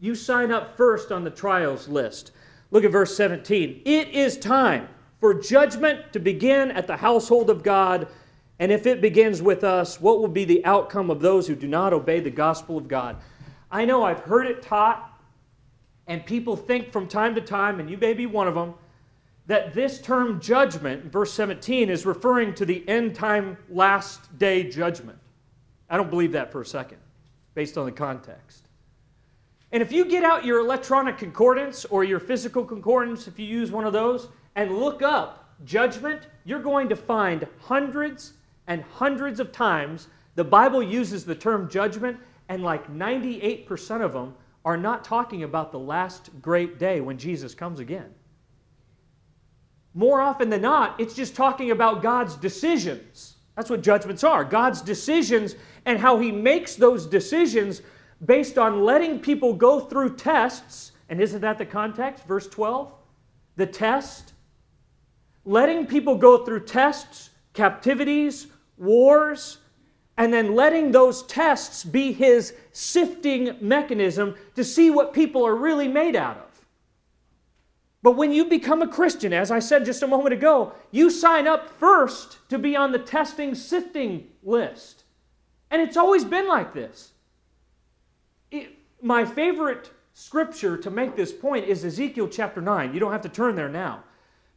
You 0.00 0.14
sign 0.14 0.52
up 0.52 0.76
first 0.76 1.10
on 1.10 1.24
the 1.24 1.30
trials 1.30 1.88
list. 1.88 2.32
Look 2.70 2.84
at 2.84 2.92
verse 2.92 3.16
17. 3.16 3.82
It 3.84 4.08
is 4.08 4.36
time 4.36 4.88
for 5.20 5.34
judgment 5.34 6.12
to 6.12 6.18
begin 6.18 6.70
at 6.70 6.86
the 6.86 6.96
household 6.96 7.50
of 7.50 7.62
God. 7.62 8.06
And 8.58 8.70
if 8.70 8.86
it 8.86 9.00
begins 9.00 9.40
with 9.40 9.64
us, 9.64 10.00
what 10.00 10.20
will 10.20 10.28
be 10.28 10.44
the 10.44 10.64
outcome 10.64 11.10
of 11.10 11.20
those 11.20 11.46
who 11.46 11.54
do 11.54 11.66
not 11.66 11.92
obey 11.92 12.20
the 12.20 12.30
gospel 12.30 12.76
of 12.76 12.86
God? 12.86 13.16
I 13.70 13.84
know 13.84 14.04
I've 14.04 14.20
heard 14.20 14.46
it 14.46 14.62
taught, 14.62 15.13
and 16.06 16.24
people 16.26 16.56
think 16.56 16.92
from 16.92 17.08
time 17.08 17.34
to 17.34 17.40
time, 17.40 17.80
and 17.80 17.88
you 17.88 17.96
may 17.96 18.12
be 18.14 18.26
one 18.26 18.46
of 18.46 18.54
them, 18.54 18.74
that 19.46 19.74
this 19.74 20.00
term 20.00 20.40
judgment, 20.40 21.04
verse 21.04 21.32
17, 21.32 21.90
is 21.90 22.06
referring 22.06 22.54
to 22.54 22.64
the 22.64 22.86
end 22.88 23.14
time 23.14 23.56
last 23.68 24.38
day 24.38 24.68
judgment. 24.68 25.18
I 25.90 25.96
don't 25.96 26.10
believe 26.10 26.32
that 26.32 26.50
for 26.50 26.62
a 26.62 26.66
second, 26.66 26.98
based 27.54 27.76
on 27.76 27.86
the 27.86 27.92
context. 27.92 28.64
And 29.72 29.82
if 29.82 29.92
you 29.92 30.04
get 30.04 30.24
out 30.24 30.44
your 30.44 30.60
electronic 30.60 31.18
concordance 31.18 31.84
or 31.86 32.04
your 32.04 32.20
physical 32.20 32.64
concordance, 32.64 33.26
if 33.26 33.38
you 33.38 33.46
use 33.46 33.70
one 33.70 33.84
of 33.84 33.92
those, 33.92 34.28
and 34.54 34.78
look 34.78 35.02
up 35.02 35.52
judgment, 35.64 36.28
you're 36.44 36.62
going 36.62 36.88
to 36.88 36.96
find 36.96 37.46
hundreds 37.60 38.34
and 38.66 38.82
hundreds 38.82 39.40
of 39.40 39.52
times 39.52 40.08
the 40.36 40.44
Bible 40.44 40.82
uses 40.82 41.24
the 41.24 41.34
term 41.34 41.68
judgment, 41.68 42.18
and 42.48 42.62
like 42.62 42.92
98% 42.92 44.00
of 44.00 44.12
them 44.12 44.34
are 44.64 44.76
not 44.76 45.04
talking 45.04 45.42
about 45.42 45.72
the 45.72 45.78
last 45.78 46.30
great 46.40 46.78
day 46.78 47.00
when 47.00 47.18
Jesus 47.18 47.54
comes 47.54 47.80
again 47.80 48.14
more 49.94 50.20
often 50.20 50.50
than 50.50 50.60
not, 50.60 51.00
it's 51.00 51.14
just 51.14 51.36
talking 51.36 51.70
about 51.70 52.02
God's 52.02 52.34
decisions. 52.34 53.36
That's 53.56 53.70
what 53.70 53.82
judgments 53.82 54.24
are 54.24 54.44
God's 54.44 54.82
decisions 54.82 55.54
and 55.86 55.98
how 55.98 56.18
He 56.18 56.32
makes 56.32 56.74
those 56.74 57.06
decisions 57.06 57.80
based 58.24 58.58
on 58.58 58.82
letting 58.82 59.20
people 59.20 59.54
go 59.54 59.78
through 59.78 60.16
tests. 60.16 60.92
And 61.08 61.20
isn't 61.20 61.40
that 61.40 61.58
the 61.58 61.66
context? 61.66 62.24
Verse 62.24 62.48
12? 62.48 62.92
The 63.56 63.66
test. 63.66 64.32
Letting 65.44 65.86
people 65.86 66.16
go 66.16 66.44
through 66.44 66.64
tests, 66.64 67.30
captivities, 67.52 68.48
wars, 68.76 69.58
and 70.16 70.32
then 70.32 70.54
letting 70.54 70.92
those 70.92 71.22
tests 71.24 71.84
be 71.84 72.12
His 72.12 72.54
sifting 72.72 73.56
mechanism 73.60 74.36
to 74.54 74.64
see 74.64 74.90
what 74.90 75.12
people 75.12 75.46
are 75.46 75.56
really 75.56 75.88
made 75.88 76.16
out 76.16 76.36
of. 76.36 76.66
But 78.02 78.16
when 78.16 78.32
you 78.32 78.44
become 78.44 78.82
a 78.82 78.86
Christian, 78.86 79.32
as 79.32 79.50
I 79.50 79.60
said 79.60 79.86
just 79.86 80.02
a 80.02 80.06
moment 80.06 80.34
ago, 80.34 80.74
you 80.90 81.08
sign 81.08 81.46
up 81.46 81.70
first 81.70 82.36
to 82.50 82.58
be 82.58 82.76
on 82.76 82.92
the 82.92 82.98
testing, 82.98 83.54
sifting 83.54 84.28
list. 84.42 85.04
And 85.70 85.80
it's 85.80 85.96
always 85.96 86.22
been 86.22 86.46
like 86.46 86.74
this. 86.74 87.12
It, 88.50 88.72
my 89.00 89.24
favorite 89.24 89.90
scripture 90.12 90.76
to 90.76 90.90
make 90.90 91.16
this 91.16 91.32
point 91.32 91.66
is 91.66 91.84
Ezekiel 91.84 92.28
chapter 92.28 92.60
9. 92.60 92.92
You 92.92 93.00
don't 93.00 93.10
have 93.10 93.22
to 93.22 93.28
turn 93.30 93.56
there 93.56 93.70
now. 93.70 94.04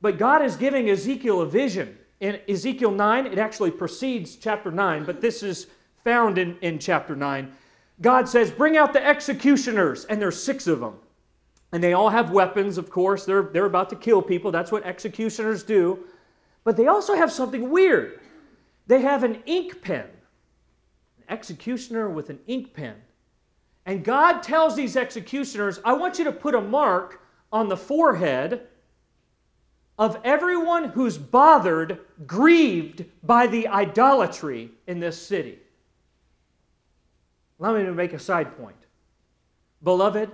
But 0.01 0.17
God 0.17 0.43
is 0.43 0.55
giving 0.57 0.89
Ezekiel 0.89 1.41
a 1.41 1.45
vision. 1.45 1.97
In 2.19 2.39
Ezekiel 2.49 2.91
9, 2.91 3.27
it 3.27 3.37
actually 3.37 3.71
precedes 3.71 4.35
chapter 4.35 4.71
9, 4.71 5.05
but 5.05 5.21
this 5.21 5.43
is 5.43 5.67
found 6.03 6.37
in, 6.37 6.57
in 6.61 6.79
chapter 6.79 7.15
9. 7.15 7.51
God 8.01 8.27
says, 8.27 8.49
Bring 8.49 8.77
out 8.77 8.93
the 8.93 9.05
executioners, 9.05 10.05
and 10.05 10.21
there's 10.21 10.41
six 10.41 10.67
of 10.67 10.79
them. 10.79 10.95
And 11.71 11.83
they 11.83 11.93
all 11.93 12.09
have 12.09 12.31
weapons, 12.31 12.77
of 12.77 12.89
course. 12.89 13.25
They're, 13.25 13.43
they're 13.43 13.65
about 13.65 13.89
to 13.89 13.95
kill 13.95 14.21
people. 14.21 14.51
That's 14.51 14.71
what 14.71 14.83
executioners 14.83 15.63
do. 15.63 15.99
But 16.63 16.77
they 16.77 16.87
also 16.87 17.15
have 17.15 17.31
something 17.31 17.69
weird. 17.69 18.19
They 18.87 19.01
have 19.01 19.23
an 19.23 19.43
ink 19.45 19.81
pen, 19.81 20.05
an 21.17 21.23
executioner 21.29 22.09
with 22.09 22.29
an 22.29 22.39
ink 22.47 22.73
pen. 22.73 22.95
And 23.85 24.03
God 24.03 24.41
tells 24.41 24.75
these 24.75 24.97
executioners, 24.97 25.79
I 25.83 25.93
want 25.93 26.17
you 26.17 26.25
to 26.25 26.31
put 26.31 26.55
a 26.55 26.61
mark 26.61 27.21
on 27.51 27.67
the 27.67 27.77
forehead 27.77 28.67
of 29.97 30.19
everyone 30.23 30.85
who's 30.85 31.17
bothered, 31.17 31.99
grieved 32.25 33.05
by 33.23 33.47
the 33.47 33.67
idolatry 33.67 34.71
in 34.85 34.99
this 34.99 35.19
city. 35.19 35.57
Allow 37.59 37.75
me 37.75 37.83
make 37.91 38.13
a 38.13 38.19
side 38.19 38.55
point. 38.57 38.75
Beloved, 39.83 40.31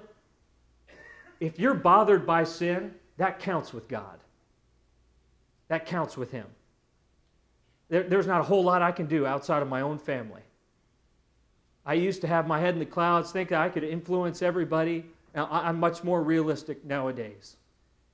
if 1.40 1.60
you're 1.60 1.74
bothered 1.74 2.26
by 2.26 2.44
sin, 2.44 2.94
that 3.18 3.40
counts 3.40 3.74
with 3.74 3.88
God. 3.88 4.20
That 5.70 5.86
counts 5.86 6.18
with 6.18 6.32
Him. 6.32 6.46
There, 7.90 8.04
there's 8.04 8.28
not 8.28 8.42
a 8.42 8.44
whole 8.44 8.64
lot 8.64 8.82
I 8.82 8.92
can 8.92 9.06
do 9.06 9.26
outside 9.26 9.62
of 9.62 9.70
my 9.70 9.82
own 9.82 9.98
family. 9.98 10.42
I 11.86 11.94
used 11.96 12.22
to 12.22 12.28
have 12.28 12.48
my 12.48 12.60
head 12.60 12.74
in 12.74 12.80
the 12.80 12.86
clouds, 12.86 13.32
think 13.32 13.50
that 13.50 13.62
I 13.62 13.70
could 13.70 13.84
influence 13.84 14.42
everybody. 14.42 15.06
Now, 15.36 15.48
I'm 15.52 15.80
much 15.80 16.04
more 16.04 16.22
realistic 16.24 16.84
nowadays. 16.86 17.58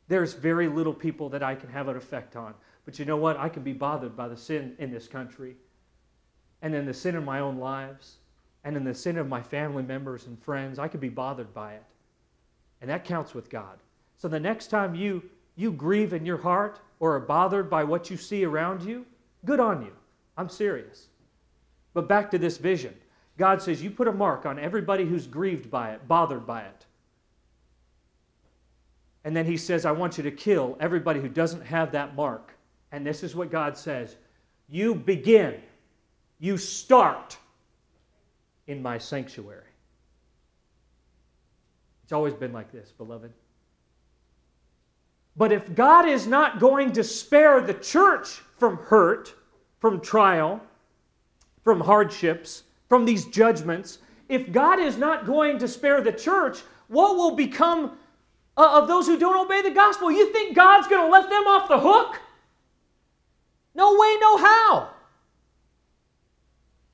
There's 0.09 0.33
very 0.33 0.67
little 0.67 0.93
people 0.93 1.29
that 1.29 1.43
I 1.43 1.55
can 1.55 1.69
have 1.69 1.87
an 1.87 1.95
effect 1.95 2.35
on. 2.35 2.53
But 2.83 2.99
you 2.99 3.05
know 3.05 3.17
what? 3.17 3.37
I 3.37 3.47
can 3.47 3.63
be 3.63 3.73
bothered 3.73 4.17
by 4.17 4.27
the 4.27 4.35
sin 4.35 4.75
in 4.79 4.91
this 4.91 5.07
country, 5.07 5.55
and 6.61 6.73
then 6.73 6.85
the 6.85 6.93
sin 6.93 7.15
in 7.15 7.23
my 7.23 7.39
own 7.39 7.57
lives, 7.57 8.17
and 8.63 8.75
in 8.75 8.83
the 8.83 8.93
sin 8.93 9.17
of 9.17 9.27
my 9.27 9.41
family 9.41 9.83
members 9.83 10.25
and 10.25 10.37
friends. 10.41 10.79
I 10.79 10.87
can 10.87 10.99
be 10.99 11.09
bothered 11.09 11.53
by 11.53 11.73
it. 11.73 11.83
And 12.81 12.89
that 12.89 13.05
counts 13.05 13.33
with 13.33 13.49
God. 13.49 13.77
So 14.17 14.27
the 14.27 14.39
next 14.39 14.67
time 14.67 14.95
you, 14.95 15.23
you 15.55 15.71
grieve 15.71 16.13
in 16.13 16.25
your 16.25 16.37
heart 16.37 16.79
or 16.99 17.15
are 17.15 17.21
bothered 17.21 17.69
by 17.69 17.83
what 17.83 18.09
you 18.09 18.17
see 18.17 18.43
around 18.43 18.81
you, 18.81 19.05
good 19.45 19.59
on 19.59 19.81
you. 19.83 19.93
I'm 20.37 20.49
serious. 20.49 21.07
But 21.93 22.07
back 22.07 22.31
to 22.31 22.37
this 22.37 22.57
vision. 22.57 22.95
God 23.37 23.61
says, 23.61 23.81
You 23.81 23.91
put 23.91 24.07
a 24.07 24.11
mark 24.11 24.45
on 24.45 24.59
everybody 24.59 25.05
who's 25.05 25.27
grieved 25.27 25.69
by 25.69 25.91
it, 25.91 26.07
bothered 26.07 26.45
by 26.45 26.63
it. 26.63 26.85
And 29.23 29.35
then 29.35 29.45
he 29.45 29.57
says, 29.57 29.85
I 29.85 29.91
want 29.91 30.17
you 30.17 30.23
to 30.23 30.31
kill 30.31 30.77
everybody 30.79 31.19
who 31.19 31.27
doesn't 31.27 31.61
have 31.65 31.91
that 31.91 32.15
mark. 32.15 32.53
And 32.91 33.05
this 33.05 33.23
is 33.23 33.35
what 33.35 33.51
God 33.51 33.77
says 33.77 34.15
You 34.67 34.95
begin, 34.95 35.55
you 36.39 36.57
start 36.57 37.37
in 38.67 38.81
my 38.81 38.97
sanctuary. 38.97 39.63
It's 42.03 42.13
always 42.13 42.33
been 42.33 42.53
like 42.53 42.71
this, 42.71 42.91
beloved. 42.91 43.31
But 45.35 45.51
if 45.51 45.73
God 45.75 46.07
is 46.07 46.27
not 46.27 46.59
going 46.59 46.91
to 46.93 47.03
spare 47.03 47.61
the 47.61 47.73
church 47.73 48.41
from 48.57 48.77
hurt, 48.77 49.33
from 49.79 50.01
trial, 50.01 50.59
from 51.63 51.79
hardships, 51.79 52.63
from 52.89 53.05
these 53.05 53.25
judgments, 53.25 53.99
if 54.27 54.51
God 54.51 54.79
is 54.79 54.97
not 54.97 55.25
going 55.25 55.57
to 55.59 55.67
spare 55.67 56.01
the 56.01 56.11
church, 56.11 56.59
what 56.87 57.15
will 57.15 57.35
become 57.35 57.97
Uh, 58.59 58.81
of 58.81 58.89
those 58.89 59.07
who 59.07 59.17
don't 59.17 59.37
obey 59.37 59.61
the 59.61 59.71
gospel? 59.71 60.11
You 60.11 60.33
think 60.33 60.53
God's 60.53 60.89
going 60.89 61.01
to 61.01 61.09
let 61.09 61.29
them 61.29 61.47
off 61.47 61.69
the 61.69 61.79
hook? 61.79 62.19
No 63.73 63.97
way, 63.97 64.17
no 64.19 64.35
how. 64.35 64.89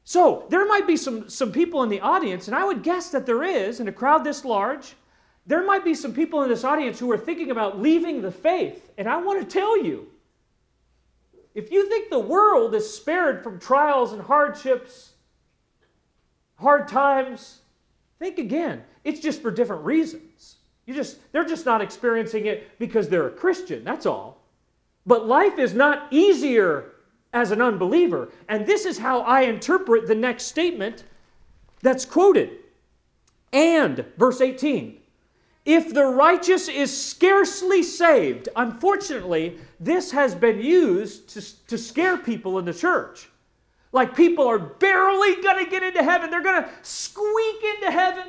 So, 0.04 0.46
there 0.50 0.68
might 0.68 0.86
be 0.86 0.96
some, 0.96 1.28
some 1.28 1.52
people 1.52 1.82
in 1.82 1.90
the 1.90 2.02
audience, 2.02 2.48
and 2.48 2.56
I 2.56 2.64
would 2.64 2.84
guess 2.84 3.10
that 3.10 3.26
there 3.26 3.42
is, 3.42 3.80
in 3.80 3.88
a 3.88 3.92
crowd 3.92 4.24
this 4.24 4.46
large, 4.46 4.94
there 5.48 5.66
might 5.66 5.84
be 5.84 5.96
some 5.96 6.14
people 6.14 6.44
in 6.44 6.50
this 6.50 6.64
audience 6.64 7.00
who 7.00 7.12
are 7.12 7.18
thinking 7.18 7.50
about 7.50 7.82
leaving 7.82 8.22
the 8.22 8.32
faith. 8.32 8.92
And 9.00 9.10
I 9.10 9.18
want 9.18 9.40
to 9.42 9.52
tell 9.52 9.84
you 9.84 10.08
if 11.56 11.72
you 11.72 11.90
think 11.90 12.12
the 12.12 12.20
world 12.20 12.76
is 12.76 12.88
spared 12.88 13.44
from 13.44 13.60
trials 13.60 14.14
and 14.14 14.22
hardships, 14.22 15.14
hard 16.60 16.88
times, 16.88 17.62
think 18.20 18.38
again. 18.38 18.84
It's 19.04 19.20
just 19.20 19.42
for 19.42 19.50
different 19.50 19.84
reasons. 19.84 20.22
You 20.86 20.94
just 20.94 21.18
they're 21.32 21.46
just 21.46 21.66
not 21.66 21.82
experiencing 21.82 22.46
it 22.46 22.78
because 22.80 23.10
they're 23.10 23.28
a 23.28 23.32
Christian, 23.32 23.84
that's 23.84 24.06
all. 24.06 24.38
But 25.06 25.28
life 25.28 25.60
is 25.60 25.74
not 25.74 26.08
easier 26.12 26.92
as 27.34 27.52
an 27.52 27.62
unbeliever. 27.62 28.30
And 28.50 28.66
this 28.66 28.86
is 28.86 28.98
how 28.98 29.22
I 29.22 29.42
interpret 29.42 30.08
the 30.08 30.16
next 30.16 30.46
statement 30.46 31.04
that's 31.82 32.06
quoted. 32.06 32.52
And 33.52 34.06
verse 34.18 34.42
18 34.42 35.00
if 35.66 35.96
the 35.96 36.06
righteous 36.06 36.68
is 36.68 36.96
scarcely 36.96 37.82
saved, 37.82 38.50
unfortunately, 38.56 39.58
this 39.80 40.12
has 40.12 40.36
been 40.36 40.62
used 40.62 41.30
to, 41.30 41.66
to 41.68 41.78
scare 41.78 42.18
people 42.18 42.60
in 42.60 42.66
the 42.66 42.74
church. 42.74 43.30
Like 43.92 44.16
people 44.16 44.46
are 44.48 44.60
barely 44.60 45.42
going 45.42 45.66
to 45.66 45.72
get 45.72 45.82
into 45.82 46.04
heaven, 46.04 46.30
they're 46.30 46.44
going 46.44 46.64
to 46.64 46.70
squeak 46.84 47.64
into 47.76 47.92
heaven. 47.92 48.26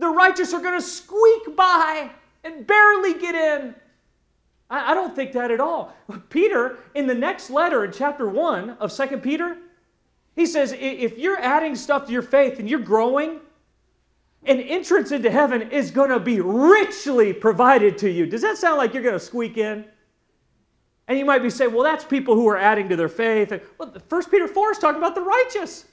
The 0.00 0.08
righteous 0.08 0.54
are 0.54 0.62
going 0.62 0.78
to 0.80 0.84
squeak 0.84 1.54
by 1.54 2.10
and 2.42 2.66
barely 2.66 3.14
get 3.14 3.34
in. 3.34 3.74
I, 4.70 4.92
I 4.92 4.94
don't 4.94 5.14
think 5.14 5.32
that 5.32 5.50
at 5.50 5.60
all. 5.60 5.94
Peter, 6.30 6.78
in 6.94 7.06
the 7.06 7.14
next 7.14 7.50
letter 7.50 7.84
in 7.84 7.92
chapter 7.92 8.26
1 8.26 8.70
of 8.80 8.90
Second 8.90 9.22
Peter, 9.22 9.58
he 10.34 10.46
says 10.46 10.74
if 10.78 11.18
you're 11.18 11.38
adding 11.38 11.76
stuff 11.76 12.06
to 12.06 12.12
your 12.12 12.22
faith 12.22 12.58
and 12.58 12.68
you're 12.68 12.80
growing, 12.80 13.40
an 14.46 14.58
entrance 14.58 15.12
into 15.12 15.30
heaven 15.30 15.70
is 15.70 15.90
going 15.90 16.08
to 16.08 16.18
be 16.18 16.40
richly 16.40 17.34
provided 17.34 17.98
to 17.98 18.10
you. 18.10 18.24
Does 18.24 18.40
that 18.40 18.56
sound 18.56 18.78
like 18.78 18.94
you're 18.94 19.02
going 19.02 19.18
to 19.18 19.20
squeak 19.20 19.58
in? 19.58 19.84
And 21.08 21.18
you 21.18 21.26
might 21.26 21.42
be 21.42 21.50
saying, 21.50 21.74
well, 21.74 21.82
that's 21.82 22.04
people 22.04 22.34
who 22.34 22.48
are 22.48 22.56
adding 22.56 22.88
to 22.88 22.96
their 22.96 23.10
faith. 23.10 23.52
Well, 23.76 23.94
1 24.08 24.24
Peter 24.30 24.48
4 24.48 24.70
is 24.70 24.78
talking 24.78 24.98
about 24.98 25.14
the 25.14 25.20
righteous. 25.20 25.84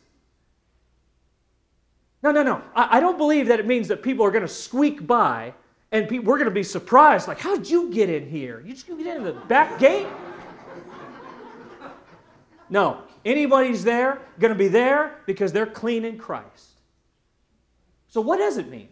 No, 2.23 2.32
no, 2.32 2.43
no. 2.43 2.62
I, 2.75 2.97
I 2.97 2.99
don't 2.99 3.17
believe 3.17 3.47
that 3.47 3.60
it 3.60 3.67
means 3.67 3.88
that 3.89 4.01
people 4.01 4.25
are 4.25 4.32
going 4.32 4.43
to 4.43 4.47
squeak 4.47 5.06
by 5.06 5.53
and 5.91 6.10
pe- 6.10 6.19
we're 6.19 6.38
going 6.38 6.49
to 6.49 6.51
be 6.51 6.63
surprised. 6.63 7.27
Like, 7.27 7.39
how'd 7.39 7.67
you 7.67 7.89
get 7.89 8.10
in 8.10 8.27
here? 8.30 8.62
You 8.65 8.73
just 8.73 8.88
get 8.88 8.99
in 8.99 9.23
the 9.23 9.34
back 9.34 9.80
gate? 9.80 10.08
No. 12.69 13.01
Anybody's 13.23 13.84
there, 13.84 14.21
going 14.39 14.53
to 14.53 14.58
be 14.58 14.67
there 14.67 15.19
because 15.25 15.51
they're 15.51 15.65
clean 15.65 16.06
in 16.06 16.17
Christ. 16.17 16.80
So, 18.10 18.21
what 18.21 18.38
does 18.38 18.58
it 18.58 18.69
mean? 18.69 18.89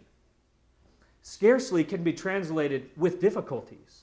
Scarcely 1.22 1.84
can 1.84 2.02
be 2.02 2.12
translated 2.12 2.90
with 2.96 3.20
difficulties. 3.20 4.02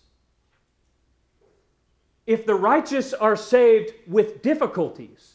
If 2.25 2.45
the 2.45 2.55
righteous 2.55 3.13
are 3.13 3.35
saved 3.35 3.93
with 4.07 4.41
difficulties, 4.41 5.33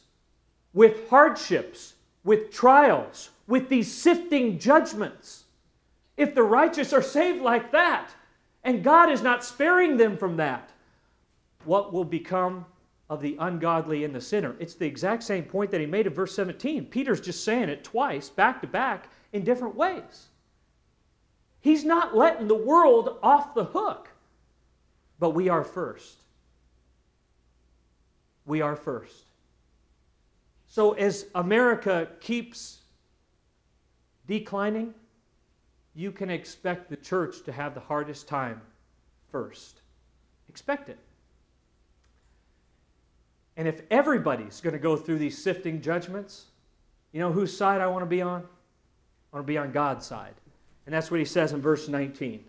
with 0.73 1.09
hardships, 1.09 1.95
with 2.25 2.51
trials, 2.51 3.31
with 3.49 3.69
these 3.69 3.93
sifting 3.93 4.59
judgments, 4.59 5.45
if 6.17 6.35
the 6.35 6.43
righteous 6.43 6.93
are 6.93 7.03
saved 7.03 7.43
like 7.43 7.73
that, 7.73 8.11
and 8.63 8.85
God 8.85 9.11
is 9.11 9.23
not 9.23 9.43
sparing 9.43 9.97
them 9.97 10.17
from 10.17 10.37
that, 10.37 10.71
what 11.65 11.93
will 11.93 12.05
become 12.05 12.67
of 13.09 13.23
the 13.23 13.37
ungodly 13.41 14.05
and 14.05 14.15
the 14.15 14.21
sinner? 14.21 14.55
It's 14.61 14.75
the 14.75 14.87
exact 14.87 15.23
same 15.23 15.45
point 15.45 15.71
that 15.71 15.81
he 15.81 15.87
made 15.87 16.07
in 16.07 16.13
verse 16.13 16.35
17. 16.37 16.87
Peter's 16.87 17.21
just 17.21 17.43
saying 17.43 17.71
it 17.71 17.83
twice, 17.83 18.29
back 18.29 18.61
to 18.61 18.67
back, 18.67 19.09
in 19.33 19.45
different 19.45 19.75
ways. 19.75 20.29
He's 21.61 21.85
not 21.85 22.15
letting 22.15 22.49
the 22.49 22.55
world 22.55 23.19
off 23.23 23.55
the 23.55 23.65
hook, 23.65 24.11
but 25.19 25.31
we 25.31 25.49
are 25.49 25.65
first. 25.65 26.19
We 28.45 28.61
are 28.61 28.77
first. 28.77 29.25
So, 30.69 30.93
as 30.93 31.27
America 31.35 32.09
keeps 32.21 32.78
declining, 34.29 34.95
you 35.97 36.13
can 36.13 36.31
expect 36.31 36.89
the 36.89 36.97
church 36.97 37.43
to 37.45 37.53
have 37.53 37.75
the 37.75 37.81
hardest 37.81 38.29
time 38.29 38.61
first. 39.33 39.81
Expect 40.49 40.89
it. 40.89 40.99
And 43.57 43.67
if 43.67 43.83
everybody's 43.91 44.61
going 44.61 44.75
to 44.75 44.79
go 44.79 44.97
through 44.97 45.19
these 45.19 45.37
sifting 45.37 45.81
judgments, 45.81 46.45
you 47.13 47.19
know 47.19 47.33
whose 47.33 47.57
side 47.57 47.81
I 47.81 47.89
want 47.89 48.03
to 48.03 48.07
be 48.07 48.23
on? 48.23 48.43
I 49.33 49.37
want 49.37 49.47
to 49.47 49.53
be 49.53 49.59
on 49.59 49.73
God's 49.73 50.07
side. 50.07 50.35
And 50.87 50.95
that's 50.95 51.11
what 51.11 51.19
he 51.19 51.27
says 51.27 51.53
in 51.53 51.61
verse 51.61 51.89
19. 51.89 52.45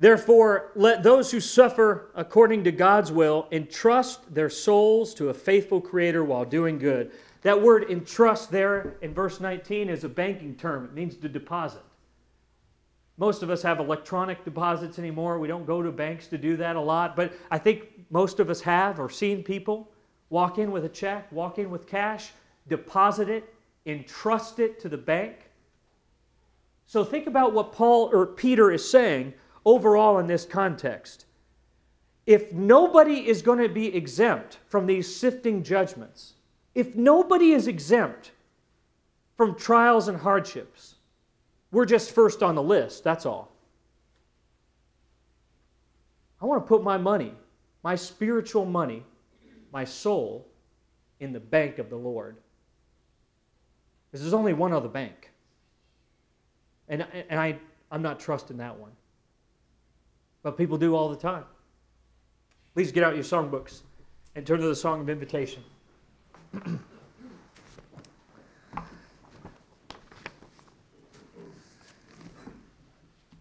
Therefore, 0.00 0.70
let 0.76 1.02
those 1.02 1.32
who 1.32 1.40
suffer 1.40 2.12
according 2.14 2.62
to 2.64 2.72
God's 2.72 3.10
will 3.10 3.48
entrust 3.50 4.32
their 4.32 4.48
souls 4.48 5.12
to 5.14 5.30
a 5.30 5.34
faithful 5.34 5.80
Creator 5.80 6.22
while 6.22 6.44
doing 6.44 6.78
good. 6.78 7.10
That 7.42 7.60
word 7.62 7.90
entrust 7.90 8.50
there 8.50 8.96
in 9.00 9.14
verse 9.14 9.40
19 9.40 9.88
is 9.88 10.04
a 10.04 10.08
banking 10.08 10.56
term, 10.56 10.84
it 10.84 10.92
means 10.92 11.16
to 11.16 11.28
deposit. 11.28 11.82
Most 13.16 13.42
of 13.42 13.50
us 13.50 13.62
have 13.62 13.80
electronic 13.80 14.44
deposits 14.44 14.98
anymore. 14.98 15.40
We 15.40 15.48
don't 15.48 15.66
go 15.66 15.82
to 15.82 15.90
banks 15.90 16.28
to 16.28 16.38
do 16.38 16.56
that 16.56 16.76
a 16.76 16.80
lot, 16.80 17.16
but 17.16 17.32
I 17.50 17.58
think 17.58 17.88
most 18.10 18.38
of 18.38 18.48
us 18.48 18.60
have 18.60 19.00
or 19.00 19.10
seen 19.10 19.42
people 19.42 19.90
walk 20.30 20.58
in 20.58 20.70
with 20.70 20.84
a 20.84 20.88
check, 20.88 21.30
walk 21.32 21.58
in 21.58 21.68
with 21.68 21.86
cash, 21.86 22.30
deposit 22.68 23.28
it, 23.28 23.52
entrust 23.86 24.60
it 24.60 24.78
to 24.80 24.88
the 24.88 24.96
bank. 24.96 25.50
So 26.86 27.04
think 27.04 27.26
about 27.26 27.52
what 27.52 27.72
Paul 27.72 28.08
or 28.12 28.24
Peter 28.24 28.70
is 28.70 28.88
saying 28.88 29.34
overall 29.64 30.18
in 30.18 30.26
this 30.26 30.44
context. 30.44 31.26
If 32.24 32.52
nobody 32.52 33.26
is 33.26 33.42
going 33.42 33.58
to 33.58 33.68
be 33.68 33.94
exempt 33.94 34.58
from 34.68 34.86
these 34.86 35.14
sifting 35.14 35.62
judgments, 35.62 36.34
if 36.74 36.94
nobody 36.94 37.52
is 37.52 37.66
exempt 37.66 38.32
from 39.36 39.54
trials 39.54 40.08
and 40.08 40.18
hardships, 40.18 40.96
we're 41.70 41.84
just 41.84 42.12
first 42.12 42.42
on 42.42 42.54
the 42.54 42.62
list, 42.62 43.04
that's 43.04 43.26
all. 43.26 43.52
I 46.40 46.46
want 46.46 46.64
to 46.64 46.68
put 46.68 46.82
my 46.82 46.96
money, 46.96 47.34
my 47.82 47.94
spiritual 47.94 48.64
money, 48.64 49.04
my 49.72 49.84
soul, 49.84 50.46
in 51.20 51.32
the 51.32 51.40
bank 51.40 51.78
of 51.78 51.90
the 51.90 51.96
Lord. 51.96 52.36
Because 54.06 54.22
there's 54.22 54.34
only 54.34 54.52
one 54.52 54.72
other 54.72 54.88
bank. 54.88 55.30
And, 56.88 57.06
and 57.28 57.38
I, 57.38 57.58
I'm 57.90 58.02
not 58.02 58.20
trusting 58.20 58.56
that 58.58 58.78
one. 58.78 58.92
But 60.42 60.56
people 60.56 60.78
do 60.78 60.94
all 60.94 61.08
the 61.08 61.16
time. 61.16 61.44
Please 62.72 62.92
get 62.92 63.02
out 63.02 63.14
your 63.14 63.24
songbooks 63.24 63.80
and 64.36 64.46
turn 64.46 64.60
to 64.60 64.66
the 64.66 64.76
Song 64.76 65.00
of 65.00 65.10
Invitation. 65.10 65.62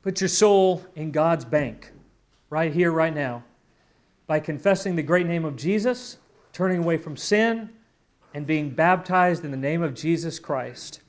Put 0.02 0.22
your 0.22 0.30
soul 0.30 0.86
in 0.96 1.12
God's 1.12 1.44
bank, 1.44 1.92
right 2.50 2.72
here, 2.72 2.92
right 2.92 3.14
now, 3.14 3.44
by 4.26 4.40
confessing 4.40 4.96
the 4.96 5.04
great 5.04 5.28
name 5.28 5.44
of 5.44 5.58
Jesus, 5.58 6.18
turning 6.54 6.80
away 6.80 6.98
from 6.98 7.18
sin, 7.18 7.70
and 8.34 8.48
being 8.48 8.70
baptized 8.70 9.44
in 9.44 9.52
the 9.52 9.58
name 9.58 9.82
of 9.82 9.94
Jesus 9.94 10.40
Christ. 10.40 11.02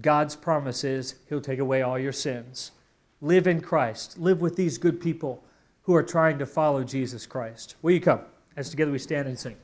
God's 0.00 0.36
promise 0.36 0.84
is 0.84 1.16
He'll 1.28 1.40
take 1.40 1.58
away 1.58 1.82
all 1.82 1.98
your 1.98 2.12
sins. 2.12 2.70
Live 3.20 3.46
in 3.46 3.60
Christ. 3.60 4.18
Live 4.18 4.40
with 4.40 4.56
these 4.56 4.78
good 4.78 5.00
people 5.00 5.44
who 5.82 5.94
are 5.94 6.02
trying 6.02 6.38
to 6.38 6.46
follow 6.46 6.82
Jesus 6.82 7.26
Christ. 7.26 7.76
Will 7.82 7.92
you 7.92 8.00
come 8.00 8.20
as 8.56 8.70
together 8.70 8.90
we 8.90 8.98
stand 8.98 9.28
and 9.28 9.38
sing? 9.38 9.56